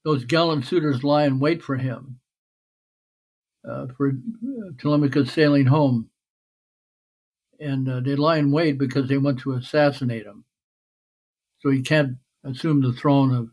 those 0.09 0.25
gallant 0.25 0.64
suitors 0.64 1.05
lie 1.05 1.25
in 1.25 1.38
wait 1.38 1.62
for 1.62 1.77
him, 1.77 2.18
uh, 3.68 3.87
for 3.97 4.09
uh, 4.09 4.71
Telemachus 4.79 5.33
sailing 5.33 5.66
home 5.66 6.09
and 7.61 7.88
uh, 7.88 8.01
they 8.01 8.14
lie 8.14 8.38
in 8.38 8.51
wait 8.51 8.79
because 8.79 9.09
they 9.09 9.18
want 9.18 9.40
to 9.40 9.55
assassinate 9.55 10.25
him. 10.27 10.44
So 11.61 11.71
he 11.71 11.83
can't 11.83 12.16
assume 12.44 12.81
the 12.83 12.92
throne 12.92 13.35
of 13.35 13.51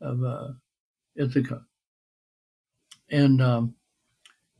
of 0.00 0.22
uh, 0.22 0.52
Ithaca. 1.16 1.64
And 3.10 3.42
um, 3.42 3.74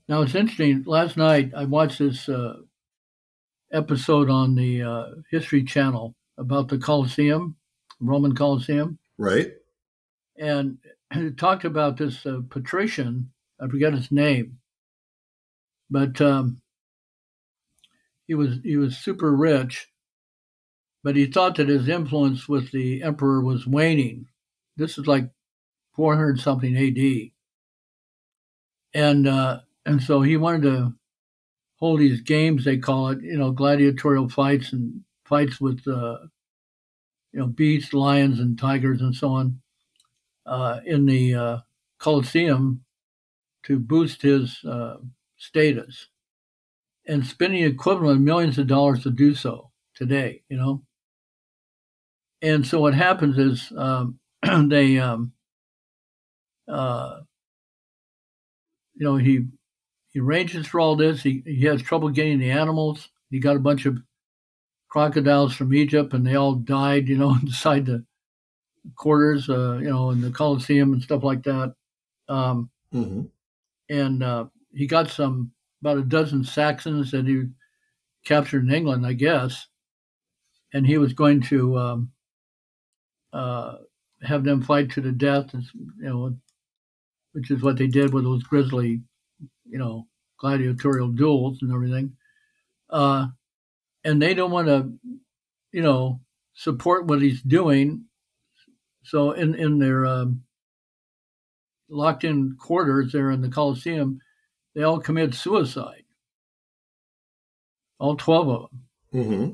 now 0.09 0.23
it's 0.23 0.35
interesting. 0.35 0.83
Last 0.85 1.17
night 1.17 1.53
I 1.55 1.65
watched 1.65 2.01
this 2.01 2.29
uh, 2.29 2.57
episode 3.73 4.31
on 4.31 4.57
the 4.57 4.83
uh, 4.83 5.07
History 5.31 5.63
Channel 5.63 6.17
about 6.39 6.69
the 6.69 6.79
Colosseum, 6.79 7.55
Roman 8.01 8.35
Colosseum. 8.35 8.99
Right. 9.17 9.53
And 10.39 10.79
talked 11.37 11.65
about 11.65 11.97
this 11.97 12.25
uh, 12.25 12.41
patrician. 12.49 13.31
I 13.61 13.67
forget 13.67 13.93
his 13.93 14.13
name, 14.13 14.59
but 15.91 16.21
um, 16.21 16.61
he 18.27 18.35
was 18.35 18.59
he 18.63 18.77
was 18.77 18.97
super 18.97 19.35
rich, 19.35 19.89
but 21.03 21.17
he 21.17 21.27
thought 21.27 21.57
that 21.57 21.69
his 21.69 21.89
influence 21.89 22.49
with 22.49 22.71
the 22.71 23.03
emperor 23.03 23.41
was 23.43 23.67
waning. 23.67 24.27
This 24.77 24.97
is 24.97 25.09
like 25.09 25.29
400 25.97 26.39
something 26.39 26.77
A.D. 26.77 27.33
And 28.95 29.27
uh, 29.27 29.61
and 29.85 30.01
so 30.01 30.23
he 30.23 30.37
wanted 30.37 30.63
to 30.63 30.95
hold 31.77 32.01
these 32.01 32.21
games 32.21 32.65
they 32.65 32.77
call 32.77 33.09
it, 33.09 33.23
you 33.23 33.39
know, 33.39 33.51
gladiatorial 33.51 34.29
fights 34.29 34.73
and 34.73 35.03
fights 35.25 35.61
with 35.61 35.81
uh, 35.89 36.19
you 37.33 37.41
know 37.41 37.47
beasts, 37.47 37.93
lions, 37.93 38.39
and 38.39 38.59
tigers 38.59 39.01
and 39.01 39.15
so 39.15 39.31
on 39.31 39.61
in 40.85 41.07
the 41.07 41.35
uh, 41.35 41.59
Colosseum 41.99 42.85
to 43.65 43.79
boost 43.79 44.23
his 44.23 44.65
uh, 44.65 44.97
status 45.37 46.09
and 47.07 47.27
spending 47.27 47.65
equivalent 47.65 48.21
millions 48.21 48.59
of 48.59 48.67
dollars 48.67 49.03
to 49.03 49.11
do 49.11 49.35
so 49.35 49.71
today, 49.95 50.43
you 50.49 50.57
know. 50.57 50.83
And 52.41 52.67
so 52.67 52.81
what 52.81 52.95
happens 52.95 53.39
is 53.39 53.73
um, 53.77 54.19
they, 54.69 54.99
um, 54.99 55.33
uh, 56.69 57.21
you 58.95 59.05
know, 59.05 59.17
he 59.17 59.47
he 60.13 60.21
arranges 60.21 60.67
for 60.67 60.81
all 60.81 60.97
this. 60.97 61.23
He 61.23 61.43
he 61.45 61.63
has 61.65 61.83
trouble 61.83 62.11
getting 62.11 62.39
the 62.39 62.51
animals. 62.51 63.09
He 63.31 63.41
got 63.41 63.57
a 63.57 63.61
bunch 63.61 63.87
of 63.87 63.99
crocodiles 64.89 65.55
from 65.55 65.75
Egypt, 65.75 66.13
and 66.13 66.27
they 66.27 66.37
all 66.37 66.55
died, 66.55 67.09
you 67.09 67.19
know, 67.19 67.37
inside 67.43 67.87
the 67.87 68.05
quarters, 68.97 69.49
uh, 69.49 69.79
you 69.81 69.89
know, 69.91 70.11
in 70.11 70.21
the 70.21 70.31
Colosseum 70.31 70.93
and 70.93 71.03
stuff 71.03 71.23
like 71.23 71.43
that. 71.45 71.75
Um, 72.29 72.71
Mm-hmm. 72.95 73.25
and 73.91 74.23
uh, 74.23 74.47
he 74.73 74.87
got 74.87 75.11
some 75.11 75.53
about 75.83 75.99
a 75.99 76.03
dozen 76.03 76.43
Saxons 76.43 77.11
that 77.11 77.27
he 77.27 77.45
captured 78.25 78.65
in 78.65 78.73
England, 78.73 79.07
I 79.07 79.13
guess, 79.13 79.67
and 80.73 80.87
he 80.87 80.97
was 80.97 81.13
going 81.13 81.43
to 81.43 81.79
um, 81.79 82.13
uh, 83.33 83.77
have 84.23 84.43
them 84.43 84.63
fight 84.63 84.91
to 84.93 85.03
the 85.03 85.13
death, 85.13 85.51
you 85.53 85.93
know, 85.99 86.35
which 87.33 87.51
is 87.51 87.63
what 87.63 87.77
they 87.77 87.87
did 87.87 88.13
with 88.13 88.25
those 88.25 88.43
grisly, 88.43 89.03
you 89.69 89.79
know, 89.79 90.07
gladiatorial 90.39 91.09
duels 91.09 91.59
and 91.61 91.73
everything. 91.73 92.17
Uh, 92.89 93.27
and 94.03 94.21
they 94.21 94.33
don't 94.33 94.51
want 94.51 94.69
to, 94.69 94.93
you 95.73 95.83
know, 95.83 96.21
support 96.55 97.07
what 97.07 97.21
he's 97.21 97.43
doing. 97.43 98.07
So 99.09 99.33
in 99.33 99.55
in 99.55 99.79
their 99.79 100.05
um, 100.05 100.43
locked 101.89 102.25
in 102.25 102.57
quarters 102.57 103.11
there 103.11 103.31
in 103.31 103.41
the 103.41 103.49
Colosseum, 103.49 104.21
they 104.75 104.83
all 104.83 104.99
commit 105.01 105.35
suicide. 105.35 106.05
All 107.99 108.17
12 108.17 108.49
of 108.49 108.71
them. 108.71 108.83
Mm-hmm. 109.15 109.53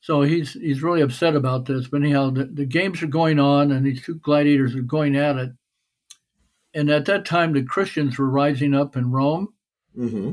So 0.00 0.22
he's 0.22 0.54
he's 0.54 0.82
really 0.82 1.02
upset 1.02 1.36
about 1.36 1.66
this. 1.66 1.86
But 1.88 2.00
anyhow, 2.00 2.30
the, 2.30 2.46
the 2.46 2.64
games 2.64 3.02
are 3.02 3.08
going 3.08 3.38
on, 3.38 3.72
and 3.72 3.84
these 3.84 4.02
two 4.02 4.14
gladiators 4.14 4.74
are 4.74 4.80
going 4.80 5.16
at 5.16 5.36
it. 5.36 5.50
And 6.72 6.88
at 6.88 7.04
that 7.04 7.26
time, 7.26 7.52
the 7.52 7.62
Christians 7.62 8.18
were 8.18 8.30
rising 8.30 8.74
up 8.74 8.96
in 8.96 9.10
Rome. 9.10 9.48
Mm-hmm. 9.96 10.32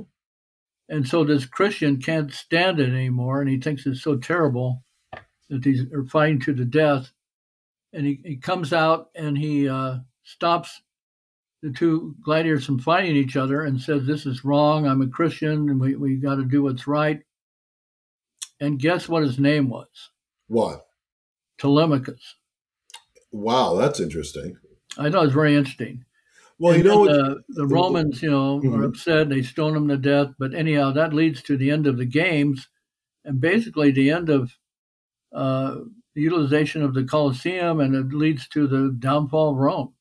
And 0.88 1.06
so 1.06 1.26
this 1.26 1.46
Christian 1.46 2.02
can't 2.02 2.32
stand 2.32 2.80
it 2.80 2.88
anymore, 2.88 3.42
and 3.42 3.50
he 3.50 3.60
thinks 3.60 3.86
it's 3.86 4.02
so 4.02 4.16
terrible 4.16 4.82
that 5.50 5.62
these 5.62 5.92
are 5.92 6.06
fighting 6.06 6.40
to 6.42 6.54
the 6.54 6.64
death. 6.64 7.12
And 7.96 8.06
he, 8.06 8.20
he 8.26 8.36
comes 8.36 8.74
out 8.74 9.10
and 9.16 9.38
he 9.38 9.70
uh, 9.70 10.00
stops 10.24 10.82
the 11.64 11.72
two 11.72 12.14
gladiators 12.22 12.66
from 12.66 12.78
fighting 12.78 13.16
each 13.16 13.38
other 13.38 13.64
and 13.64 13.80
says, 13.80 14.06
This 14.06 14.26
is 14.26 14.44
wrong. 14.44 14.86
I'm 14.86 15.02
a 15.02 15.08
Christian, 15.08 15.70
and 15.70 15.80
we, 15.80 15.96
we 15.96 16.18
got 16.18 16.36
to 16.36 16.44
do 16.46 16.62
what's 16.64 16.88
right. 16.88 17.22
And 18.60 18.78
guess 18.80 19.08
what 19.08 19.24
his 19.24 19.40
name 19.40 19.70
was? 19.70 19.88
What? 20.48 20.86
Telemachus. 21.58 22.36
Wow, 23.32 23.76
that's 23.76 24.00
interesting. 24.02 24.58
I 24.98 25.10
thought 25.10 25.24
it 25.24 25.28
was 25.28 25.34
very 25.34 25.56
interesting. 25.56 26.04
Well, 26.60 26.74
And 26.74 26.84
you 26.84 26.90
know, 26.90 27.06
the, 27.06 27.42
the 27.50 27.66
Romans, 27.68 28.22
you 28.22 28.30
know, 28.30 28.60
Mhm. 28.62 28.78
are 28.78 28.84
upset. 28.84 29.30
They 29.30 29.42
stone 29.42 29.76
him 29.76 29.88
to 29.88 29.98
death. 29.98 30.34
But 30.38 30.54
anyhow, 30.54 30.92
that 30.92 31.14
leads 31.14 31.42
to 31.44 31.58
the 31.58 31.72
end 31.72 31.88
of 31.88 31.98
the 31.98 32.06
games, 32.06 32.68
and 33.24 33.42
basically 33.42 33.92
the 33.92 34.12
end 34.12 34.30
of 34.30 34.52
uh, 35.34 35.80
the 36.16 36.22
utilization 36.22 36.82
of 36.82 36.94
the 36.94 37.04
Colosseum, 37.04 37.82
and 37.82 37.94
it 37.94 38.16
leads 38.16 38.48
to 38.50 38.68
the 38.68 38.96
downfall 39.00 39.52
of 39.52 39.58
Rome. 39.58 39.94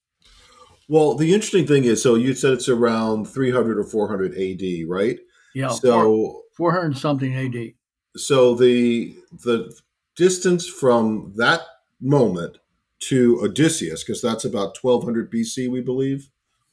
well, 0.88 1.14
the 1.14 1.32
interesting 1.34 1.66
thing 1.66 1.84
is, 1.84 2.02
so 2.02 2.14
you 2.14 2.34
said 2.34 2.52
it's 2.52 2.68
around 2.68 3.26
300 3.26 3.78
or 3.78 3.84
400 3.84 4.34
AD, 4.36 4.88
right? 4.88 5.18
Yeah, 5.54 5.68
So, 5.68 6.42
four 6.56 6.72
hundred 6.72 6.96
something 6.96 7.32
A.D. 7.34 7.76
so 8.16 8.54
the 8.54 9.14
the 9.44 9.72
distance 10.16 10.66
from 10.66 11.32
that 11.36 11.60
moment 12.00 12.58
to 13.00 13.40
Odysseus, 13.42 14.02
because 14.02 14.20
that's 14.22 14.44
about 14.44 14.76
1200 14.80 15.30
BC, 15.30 15.68
we 15.70 15.80
believe, 15.80 16.30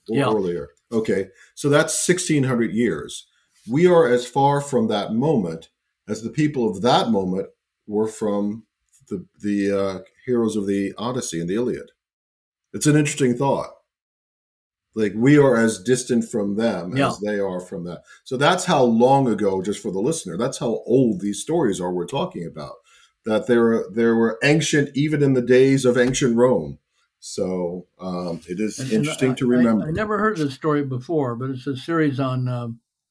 or 0.10 0.18
Yeah. 0.18 0.28
earlier. 0.28 0.70
Okay, 0.92 1.30
so 1.56 1.70
that's 1.70 1.94
1600 2.08 2.74
years. 2.74 3.28
We 3.70 3.86
are 3.88 4.08
as 4.08 4.26
far 4.28 4.62
from 4.62 4.88
that 4.88 5.14
moment 5.14 5.70
as 6.08 6.22
the 6.22 6.30
people 6.30 6.70
of 6.70 6.82
that 6.82 7.10
moment 7.10 7.48
were 7.88 8.08
from 8.08 8.64
the 9.12 9.26
the 9.40 9.72
uh, 9.80 10.00
heroes 10.26 10.56
of 10.56 10.66
the 10.66 10.94
Odyssey 10.98 11.40
and 11.40 11.48
the 11.50 11.56
Iliad. 11.56 11.92
It's 12.74 12.88
an 12.88 12.96
interesting 12.96 13.36
thought. 13.38 13.70
Like 14.94 15.14
we 15.16 15.38
are 15.38 15.56
as 15.56 15.82
distant 15.82 16.26
from 16.26 16.56
them 16.56 16.98
Yeah. 16.98 17.10
as 17.10 17.20
they 17.20 17.40
are 17.40 17.60
from 17.62 17.84
that. 17.86 18.02
So 18.24 18.36
that's 18.38 18.66
how 18.66 18.84
long 18.84 19.28
ago, 19.28 19.62
just 19.62 19.82
for 19.82 19.92
the 19.92 20.00
listener, 20.02 20.36
that's 20.38 20.58
how 20.58 20.82
old 20.86 21.22
these 21.22 21.42
stories 21.42 21.80
are 21.80 21.94
we're 21.94 22.06
talking 22.08 22.46
about. 22.46 22.74
That 23.26 23.48
there 23.48 23.62
were 23.62 23.86
there 23.94 24.16
were 24.16 24.38
ancient 24.44 24.90
even 24.96 25.22
in 25.24 25.34
the 25.34 25.42
days 25.42 25.86
of 25.86 25.98
ancient 25.98 26.36
Rome. 26.36 26.80
So 27.20 27.86
um, 28.00 28.42
it 28.50 28.60
is 28.60 28.80
And- 28.80 28.90
and 28.90 28.98
interesting 29.00 29.32
I- 29.32 29.36
to 29.36 29.48
remember. 29.48 29.86
I, 29.86 29.90
I 29.90 29.92
never 29.92 30.18
heard 30.18 30.38
this 30.38 30.56
story 30.56 30.84
before, 30.84 31.36
but 31.36 31.52
it's 31.52 31.68
a 31.68 31.78
series 31.78 32.20
on 32.20 32.48
uh, 32.48 32.70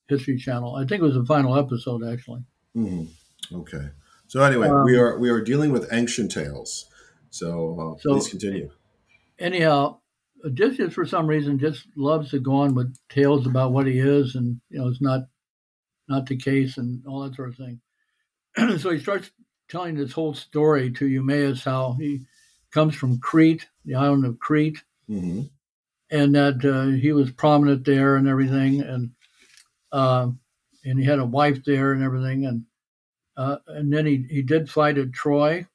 History 0.09 0.37
Channel. 0.37 0.75
I 0.75 0.81
think 0.85 1.01
it 1.01 1.05
was 1.05 1.15
the 1.15 1.25
final 1.25 1.57
episode, 1.57 2.03
actually. 2.05 2.43
Mhm. 2.77 3.09
Okay. 3.53 3.89
So 4.31 4.45
anyway, 4.45 4.69
Um, 4.69 4.85
we 4.85 4.97
are 4.97 5.19
we 5.19 5.29
are 5.29 5.41
dealing 5.41 5.73
with 5.73 5.93
ancient 5.93 6.31
tales. 6.31 6.87
So, 7.31 7.49
uh, 7.81 8.01
So- 8.01 8.13
please 8.13 8.29
continue. 8.29 8.71
anyhow, 9.41 9.99
Odysseus 10.45 10.95
for 10.95 11.05
some 11.05 11.27
reason 11.27 11.59
just 11.59 11.89
loves 11.97 12.31
to 12.31 12.39
go 12.39 12.53
on 12.53 12.77
with 12.77 12.95
tales 13.09 13.45
about 13.45 13.73
what 13.73 13.89
he 13.89 13.99
is, 13.99 14.37
and 14.37 14.61
you 14.71 14.79
know 14.79 14.87
it's 14.87 15.01
not 15.01 15.23
not 16.09 16.27
the 16.27 16.37
case, 16.37 16.79
and 16.79 17.05
all 17.07 17.25
that 17.25 17.35
sort 17.35 17.49
of 17.49 17.57
thing. 17.57 17.81
so 18.79 18.91
he 18.91 19.01
starts 19.01 19.33
telling 19.69 19.97
this 19.97 20.13
whole 20.13 20.35
story 20.35 20.93
to 20.93 21.09
Eumaeus 21.09 21.65
how 21.65 21.95
he 21.95 22.21
comes 22.71 22.95
from 22.95 23.19
Crete, 23.19 23.67
the 23.85 23.97
island 23.97 24.25
of 24.25 24.39
Crete, 24.39 24.81
hmm 25.09 25.43
and 26.13 26.35
that 26.37 26.65
uh, 26.65 26.97
he 26.97 27.11
was 27.11 27.33
prominent 27.33 27.85
there 27.85 28.15
and 28.15 28.29
everything, 28.29 28.81
and 28.81 29.11
uh, 29.91 30.31
and 30.85 31.01
he 31.01 31.05
had 31.05 31.19
a 31.19 31.25
wife 31.25 31.65
there 31.65 31.93
and 31.93 32.05
everything, 32.05 32.47
and 32.47 32.65
uh, 33.41 33.57
and 33.69 33.93
then 33.93 34.07
he 34.07 34.27
he 34.29 34.43
did 34.43 34.71
fight 34.71 34.99
at 34.99 35.13
Troy, 35.13 35.67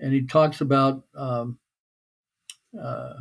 and 0.00 0.12
he 0.12 0.22
talks 0.26 0.60
about. 0.60 1.04
Um, 1.14 1.58
uh, 2.78 3.14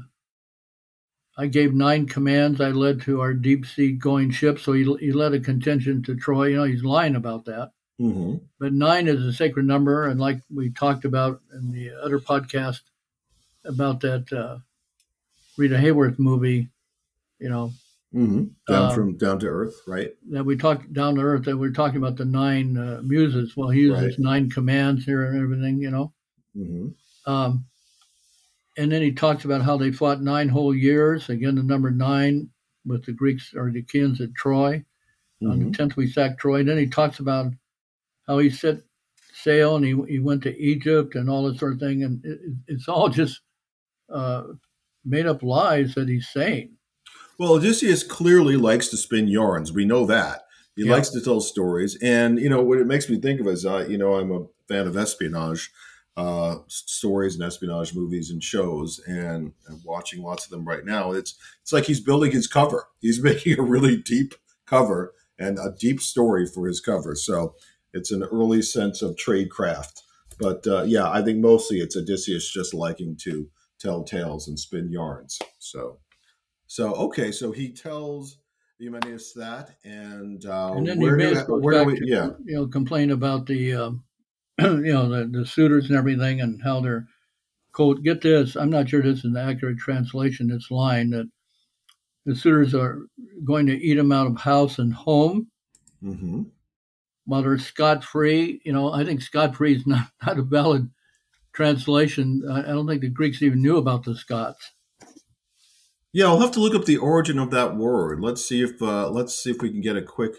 I 1.39 1.45
gave 1.45 1.73
nine 1.73 2.07
commands. 2.07 2.59
I 2.59 2.69
led 2.69 3.01
to 3.03 3.21
our 3.21 3.33
deep 3.33 3.67
sea 3.67 3.91
going 3.91 4.31
ship, 4.31 4.59
so 4.59 4.73
he 4.73 4.83
he 4.99 5.11
led 5.11 5.33
a 5.33 5.39
contingent 5.39 6.05
to 6.05 6.15
Troy. 6.15 6.47
You 6.47 6.57
know, 6.57 6.63
he's 6.63 6.83
lying 6.83 7.15
about 7.15 7.45
that. 7.45 7.71
Hmm 7.99 8.37
but 8.59 8.73
nine 8.73 9.07
is 9.07 9.23
a 9.23 9.33
sacred 9.33 9.65
number, 9.65 10.07
and 10.07 10.19
like 10.19 10.41
we 10.53 10.69
talked 10.71 11.05
about 11.05 11.41
in 11.53 11.71
the 11.71 11.91
other 12.01 12.19
podcast 12.19 12.81
about 13.65 13.99
that 14.01 14.31
uh, 14.33 14.57
Rita 15.57 15.75
Hayworth 15.75 16.17
movie, 16.17 16.69
you 17.39 17.49
know, 17.49 17.71
hmm 18.17 18.43
Down 18.67 18.89
Um, 18.89 18.95
from 18.95 19.17
down 19.17 19.39
to 19.39 19.47
earth, 19.47 19.81
right? 19.87 20.11
that 20.31 20.43
we 20.43 20.57
talked 20.57 20.91
down 20.91 21.15
to 21.15 21.21
earth, 21.21 21.45
that 21.45 21.55
we 21.55 21.67
are 21.67 21.71
talking 21.71 21.97
about 21.97 22.17
the 22.17 22.25
nine 22.25 22.75
uh, 22.77 23.01
muses. 23.03 23.55
Well, 23.55 23.69
he 23.69 23.81
uses 23.81 24.03
Right. 24.17 24.19
nine 24.19 24.49
commands 24.49 25.05
here 25.05 25.25
and 25.25 25.39
everything, 25.41 25.79
you 25.79 25.91
know. 25.91 26.13
hmm 26.55 26.87
Um, 27.25 27.65
and 28.77 28.91
then 28.91 29.01
he 29.01 29.11
talks 29.11 29.45
about 29.45 29.61
how 29.61 29.77
they 29.77 29.91
fought 29.91 30.21
nine 30.21 30.49
whole 30.49 30.73
years. 30.75 31.29
Again, 31.29 31.55
the 31.55 31.63
number 31.63 31.91
nine 31.91 32.49
with 32.85 33.05
the 33.05 33.11
Greeks 33.11 33.53
or 33.55 33.71
the 33.71 33.79
Achaeans 33.79 34.19
at 34.21 34.33
Troy. 34.35 34.83
On 35.43 35.59
hmm 35.59 35.71
the 35.71 35.77
tenth, 35.77 35.95
we 35.95 36.07
sacked 36.07 36.39
Troy. 36.39 36.59
And 36.61 36.69
then 36.69 36.77
he 36.77 36.87
talks 36.87 37.19
about 37.19 37.53
how 38.27 38.39
he 38.39 38.49
set 38.49 38.77
sail 39.33 39.75
and 39.75 39.85
he, 39.85 39.95
he 40.09 40.19
went 40.19 40.41
to 40.43 40.57
Egypt 40.57 41.15
and 41.15 41.29
all 41.29 41.47
this 41.49 41.59
sort 41.59 41.73
of 41.73 41.79
thing. 41.79 42.03
And 42.03 42.25
it- 42.25 42.41
it's 42.67 42.87
all 42.87 43.07
just 43.09 43.41
uh, 44.09 44.43
made 45.05 45.25
up 45.27 45.43
lies 45.43 45.93
that 45.95 46.07
he's 46.09 46.27
saying. 46.29 46.71
Well, 47.37 47.53
Odysseus 47.53 48.03
clearly 48.03 48.55
likes 48.57 48.87
to 48.89 48.97
spin 48.97 49.27
yarns. 49.27 49.71
We 49.71 49.85
know 49.85 50.05
that. 50.07 50.43
He 50.75 50.85
Yeah. 50.85 50.91
likes 50.93 51.09
to 51.09 51.21
tell 51.21 51.41
stories. 51.41 51.97
And, 52.01 52.39
you 52.39 52.49
know, 52.49 52.61
what 52.63 52.79
it 52.79 52.87
makes 52.87 53.09
me 53.09 53.19
think 53.19 53.39
of 53.39 53.47
is, 53.47 53.65
uh, 53.65 53.85
you 53.89 53.97
know, 53.97 54.15
I'm 54.15 54.31
a 54.31 54.45
fan 54.67 54.87
of 54.87 54.97
espionage 54.97 55.71
uh, 56.15 56.57
stories 56.67 57.35
and 57.35 57.43
espionage 57.43 57.93
movies 57.93 58.31
and 58.31 58.43
shows, 58.43 58.99
and 59.05 59.53
I'm 59.69 59.79
watching 59.85 60.23
lots 60.23 60.45
of 60.45 60.49
them 60.49 60.67
right 60.67 60.83
now. 60.83 61.11
It's 61.11 61.35
it's 61.61 61.71
like 61.71 61.85
he's 61.85 61.99
building 61.99 62.31
his 62.31 62.47
cover. 62.47 62.87
He's 62.99 63.21
making 63.31 63.59
a 63.59 63.61
really 63.61 63.97
deep 63.97 64.33
cover 64.65 65.13
and 65.37 65.59
a 65.59 65.75
deep 65.77 66.01
story 66.01 66.47
for 66.47 66.65
his 66.67 66.79
cover. 66.81 67.13
So 67.15 67.53
it's 67.93 68.11
an 68.11 68.23
early 68.23 68.63
sense 68.63 69.03
of 69.03 69.15
tradecraft. 69.15 70.01
But 70.39 70.65
uh, 70.65 70.83
yeah, 70.87 71.07
I 71.07 71.21
think 71.21 71.37
mostly 71.37 71.81
it's 71.81 71.95
Odysseus 71.95 72.51
just 72.51 72.73
liking 72.73 73.15
to 73.21 73.49
tell 73.79 74.03
tales 74.03 74.47
and 74.47 74.57
spin 74.59 74.89
yarns. 74.91 75.37
So 75.59 75.99
so 76.67 76.93
okay, 76.93 77.31
so 77.31 77.51
he 77.51 77.71
tells 77.71 78.37
Eumaeus 78.79 79.33
that, 79.33 79.75
and, 79.83 80.45
uh, 80.45 80.73
And 80.73 80.87
then 80.87 80.99
where, 80.99 81.17
do, 81.17 81.33
where 81.47 81.73
do 81.73 81.79
back 81.79 81.87
we? 81.87 81.99
to, 81.99 82.07
Yeah, 82.07 82.29
you 82.45 82.55
know, 82.55 82.67
complain 82.67 83.11
about 83.11 83.47
the, 83.47 83.73
um, 83.73 84.03
you 84.59 84.93
know, 84.93 85.09
the, 85.09 85.25
the 85.25 85.45
suitors 85.45 85.89
and 85.89 85.97
everything 85.97 86.41
and 86.41 86.61
how 86.61 86.81
they're, 86.81 87.07
quote, 87.71 88.03
get 88.03 88.21
this, 88.21 88.55
I'm 88.55 88.69
not 88.69 88.89
sure 88.89 89.01
this 89.01 89.19
is 89.19 89.25
an 89.25 89.37
accurate 89.37 89.79
translation, 89.79 90.47
this 90.47 90.69
line 90.69 91.09
that 91.11 91.29
the 92.25 92.35
suitors 92.35 92.75
are 92.75 93.07
going 93.43 93.65
to 93.67 93.75
eat 93.75 93.97
him 93.97 94.11
out 94.11 94.27
of 94.27 94.37
house 94.37 94.77
and 94.79 94.93
home 94.93 95.47
Mm-hmm. 96.03 96.43
While 97.25 97.41
they're 97.41 97.57
scot 97.57 98.03
free, 98.03 98.61
you 98.63 98.71
know, 98.71 98.91
I 98.91 99.03
think 99.03 99.21
scot 99.21 99.55
free 99.55 99.75
is 99.75 99.85
not, 99.85 100.07
not 100.25 100.39
a 100.39 100.43
valid 100.43 100.89
translation. 101.53 102.43
I, 102.49 102.59
I 102.59 102.67
don't 102.67 102.87
think 102.87 103.01
the 103.01 103.09
Greeks 103.09 103.41
even 103.41 103.61
knew 103.61 103.77
about 103.77 104.03
the 104.03 104.15
Scots. 104.15 104.73
Yeah, 106.17 106.29
I'll 106.29 106.39
have 106.39 106.53
to 106.53 106.59
look 106.59 106.73
up 106.73 106.85
the 106.85 106.97
origin 106.97 107.37
of 107.37 107.51
that 107.51 107.75
word. 107.75 108.21
Let's 108.21 108.43
see 108.43 108.63
if 108.63 108.81
uh, 108.81 109.07
let's 109.11 109.35
see 109.35 109.51
if 109.51 109.61
we 109.61 109.69
can 109.69 109.81
get 109.81 109.95
a 109.95 110.01
quick 110.01 110.33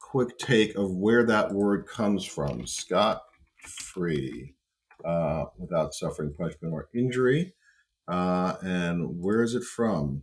quick 0.00 0.38
take 0.38 0.76
of 0.76 0.94
where 0.94 1.26
that 1.26 1.50
word 1.50 1.88
comes 1.88 2.24
from. 2.24 2.68
Scot 2.68 3.22
free, 3.64 4.54
uh, 5.04 5.46
without 5.58 5.92
suffering 5.92 6.32
punishment 6.38 6.72
or 6.72 6.88
injury, 6.94 7.52
uh, 8.06 8.58
and 8.62 9.20
where 9.20 9.42
is 9.42 9.56
it 9.56 9.64
from? 9.64 10.22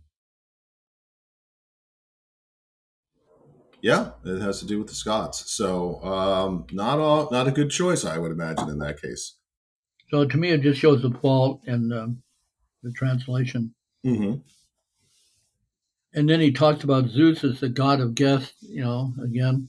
Yeah, 3.82 4.12
it 4.24 4.40
has 4.40 4.60
to 4.60 4.66
do 4.66 4.78
with 4.78 4.88
the 4.88 4.94
Scots. 4.94 5.52
So 5.52 6.02
um, 6.02 6.64
not 6.72 6.98
a 6.98 7.30
not 7.30 7.46
a 7.46 7.52
good 7.52 7.68
choice, 7.68 8.06
I 8.06 8.16
would 8.16 8.32
imagine, 8.32 8.70
in 8.70 8.78
that 8.78 9.02
case. 9.02 9.36
So 10.08 10.24
to 10.24 10.38
me, 10.38 10.52
it 10.52 10.62
just 10.62 10.80
shows 10.80 11.02
the 11.02 11.10
fault 11.10 11.60
in 11.66 11.92
um, 11.92 12.22
the 12.82 12.92
translation. 12.92 13.74
Mm-hmm. 14.06 14.36
And 16.16 16.28
then 16.28 16.40
he 16.40 16.50
talks 16.50 16.82
about 16.82 17.10
Zeus 17.10 17.44
as 17.44 17.60
the 17.60 17.68
god 17.68 18.00
of 18.00 18.14
guests, 18.14 18.54
you 18.62 18.82
know, 18.82 19.12
again, 19.22 19.68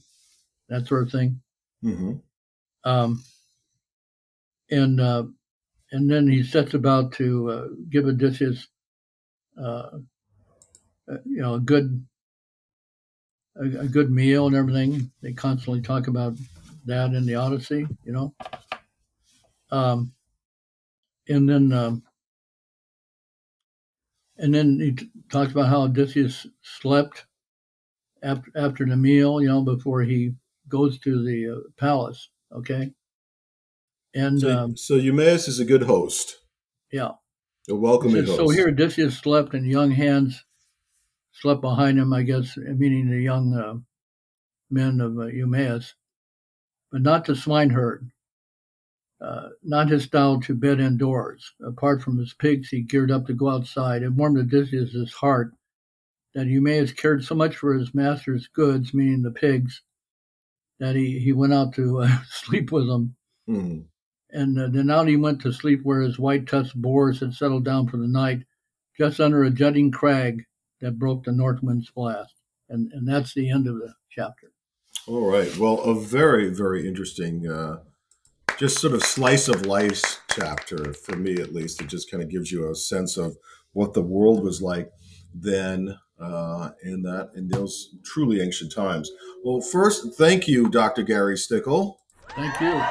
that 0.70 0.86
sort 0.86 1.02
of 1.02 1.12
thing. 1.12 1.40
Mm-hmm. 1.84 2.12
Um, 2.84 3.22
and 4.70 4.98
uh, 4.98 5.24
and 5.92 6.10
then 6.10 6.26
he 6.26 6.42
sets 6.42 6.72
about 6.72 7.12
to 7.12 7.50
uh, 7.50 7.66
give 7.90 8.06
Odysseus, 8.06 8.66
uh, 9.60 9.90
uh, 11.10 11.18
you 11.26 11.42
know, 11.42 11.54
a 11.54 11.60
good 11.60 12.04
a, 13.56 13.80
a, 13.80 13.86
good 13.86 14.10
meal 14.10 14.46
and 14.46 14.56
everything. 14.56 15.10
They 15.22 15.32
constantly 15.34 15.82
talk 15.82 16.06
about 16.06 16.34
that 16.86 17.12
in 17.12 17.26
the 17.26 17.34
Odyssey, 17.34 17.86
you 18.04 18.12
know. 18.12 18.34
Um, 19.70 20.12
and 21.28 21.46
then 21.46 21.72
um, 21.72 22.02
and 24.38 24.54
then 24.54 24.80
he 24.80 24.92
t- 24.92 25.10
talks 25.30 25.52
about 25.52 25.68
how 25.68 25.82
Odysseus 25.82 26.46
slept 26.62 27.26
after 28.22 28.50
after 28.54 28.86
the 28.86 28.96
meal, 28.96 29.40
you 29.40 29.48
know, 29.48 29.62
before 29.62 30.02
he 30.02 30.34
goes 30.68 30.98
to 31.00 31.24
the 31.24 31.56
uh, 31.56 31.70
palace. 31.76 32.30
Okay. 32.52 32.92
And 34.14 34.40
so, 34.40 34.58
um, 34.58 34.76
so 34.76 34.94
Eumaeus 34.94 35.48
is 35.48 35.60
a 35.60 35.64
good 35.64 35.82
host. 35.82 36.38
Yeah. 36.90 37.12
A 37.68 37.74
welcoming 37.74 38.24
so, 38.26 38.36
host. 38.36 38.38
So 38.38 38.48
here 38.48 38.68
Odysseus 38.68 39.18
slept, 39.18 39.54
and 39.54 39.66
young 39.66 39.90
hands 39.90 40.44
slept 41.32 41.60
behind 41.60 41.98
him. 41.98 42.12
I 42.12 42.22
guess 42.22 42.56
meaning 42.56 43.10
the 43.10 43.20
young 43.20 43.54
uh, 43.54 43.74
men 44.70 45.00
of 45.00 45.18
uh, 45.18 45.26
Eumaeus, 45.26 45.94
but 46.90 47.02
not 47.02 47.26
the 47.26 47.36
swineherd. 47.36 48.10
Uh, 49.20 49.48
not 49.64 49.88
his 49.88 50.04
style 50.04 50.40
to 50.40 50.54
bed 50.54 50.78
indoors. 50.78 51.52
Apart 51.66 52.02
from 52.02 52.18
his 52.18 52.34
pigs, 52.34 52.68
he 52.68 52.82
geared 52.82 53.10
up 53.10 53.26
to 53.26 53.34
go 53.34 53.48
outside. 53.48 54.02
It 54.02 54.12
warmed 54.12 54.38
Odysseus' 54.38 55.12
heart 55.12 55.52
that 56.34 56.46
Eumaeus 56.46 56.92
cared 56.92 57.24
so 57.24 57.34
much 57.34 57.56
for 57.56 57.74
his 57.74 57.94
master's 57.94 58.46
goods, 58.46 58.94
meaning 58.94 59.22
the 59.22 59.30
pigs, 59.30 59.82
that 60.78 60.94
he, 60.94 61.18
he 61.18 61.32
went 61.32 61.52
out 61.52 61.74
to 61.74 62.02
uh, 62.02 62.18
sleep 62.30 62.70
with 62.70 62.86
them. 62.86 63.16
Mm-hmm. 63.48 63.80
And 64.30 64.58
uh, 64.58 64.68
then 64.68 64.90
out 64.90 65.08
he 65.08 65.16
went 65.16 65.40
to 65.42 65.52
sleep 65.52 65.80
where 65.82 66.02
his 66.02 66.18
white 66.18 66.46
tusked 66.46 66.80
boars 66.80 67.20
had 67.20 67.34
settled 67.34 67.64
down 67.64 67.88
for 67.88 67.96
the 67.96 68.06
night, 68.06 68.44
just 68.96 69.20
under 69.20 69.44
a 69.44 69.50
jutting 69.50 69.90
crag 69.90 70.44
that 70.80 70.98
broke 70.98 71.24
the 71.24 71.32
north 71.32 71.62
wind's 71.62 71.90
blast. 71.90 72.34
And, 72.68 72.92
and 72.92 73.08
that's 73.08 73.32
the 73.34 73.50
end 73.50 73.66
of 73.66 73.76
the 73.76 73.94
chapter. 74.10 74.52
All 75.06 75.28
right. 75.28 75.56
Well, 75.56 75.80
a 75.80 75.98
very, 75.98 76.50
very 76.50 76.86
interesting, 76.86 77.50
uh, 77.50 77.78
just 78.58 78.80
sort 78.80 78.92
of 78.92 79.04
slice 79.04 79.46
of 79.46 79.66
life 79.66 80.20
chapter 80.34 80.92
for 80.92 81.16
me, 81.16 81.34
at 81.34 81.54
least. 81.54 81.80
It 81.80 81.86
just 81.86 82.10
kind 82.10 82.22
of 82.22 82.28
gives 82.28 82.50
you 82.50 82.68
a 82.68 82.74
sense 82.74 83.16
of 83.16 83.36
what 83.72 83.94
the 83.94 84.02
world 84.02 84.42
was 84.42 84.60
like 84.60 84.90
then 85.32 85.96
uh, 86.20 86.70
in 86.82 87.02
that 87.02 87.30
in 87.36 87.48
those 87.48 87.94
truly 88.04 88.40
ancient 88.40 88.72
times. 88.72 89.10
Well, 89.44 89.60
first, 89.60 90.18
thank 90.18 90.48
you, 90.48 90.68
Dr. 90.68 91.02
Gary 91.02 91.38
Stickle. 91.38 92.00
Thank 92.30 92.60
you. 92.60 92.82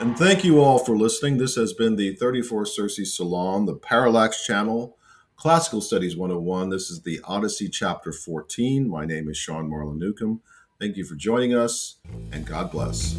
And 0.00 0.18
thank 0.18 0.44
you 0.44 0.60
all 0.60 0.80
for 0.80 0.96
listening. 0.96 1.38
This 1.38 1.54
has 1.54 1.72
been 1.72 1.94
the 1.94 2.16
34 2.16 2.66
Circe 2.66 3.16
Salon, 3.16 3.66
the 3.66 3.76
Parallax 3.76 4.44
Channel, 4.44 4.98
Classical 5.36 5.80
Studies 5.80 6.16
101. 6.16 6.70
This 6.70 6.90
is 6.90 7.02
the 7.02 7.20
Odyssey, 7.24 7.68
Chapter 7.68 8.12
14. 8.12 8.88
My 8.88 9.04
name 9.04 9.28
is 9.28 9.36
Sean 9.36 9.70
Marlin 9.70 9.98
Newcomb. 9.98 10.42
Thank 10.84 10.98
you 10.98 11.04
for 11.06 11.14
joining 11.14 11.54
us, 11.54 11.96
and 12.30 12.44
God 12.44 12.70
bless. 12.70 13.16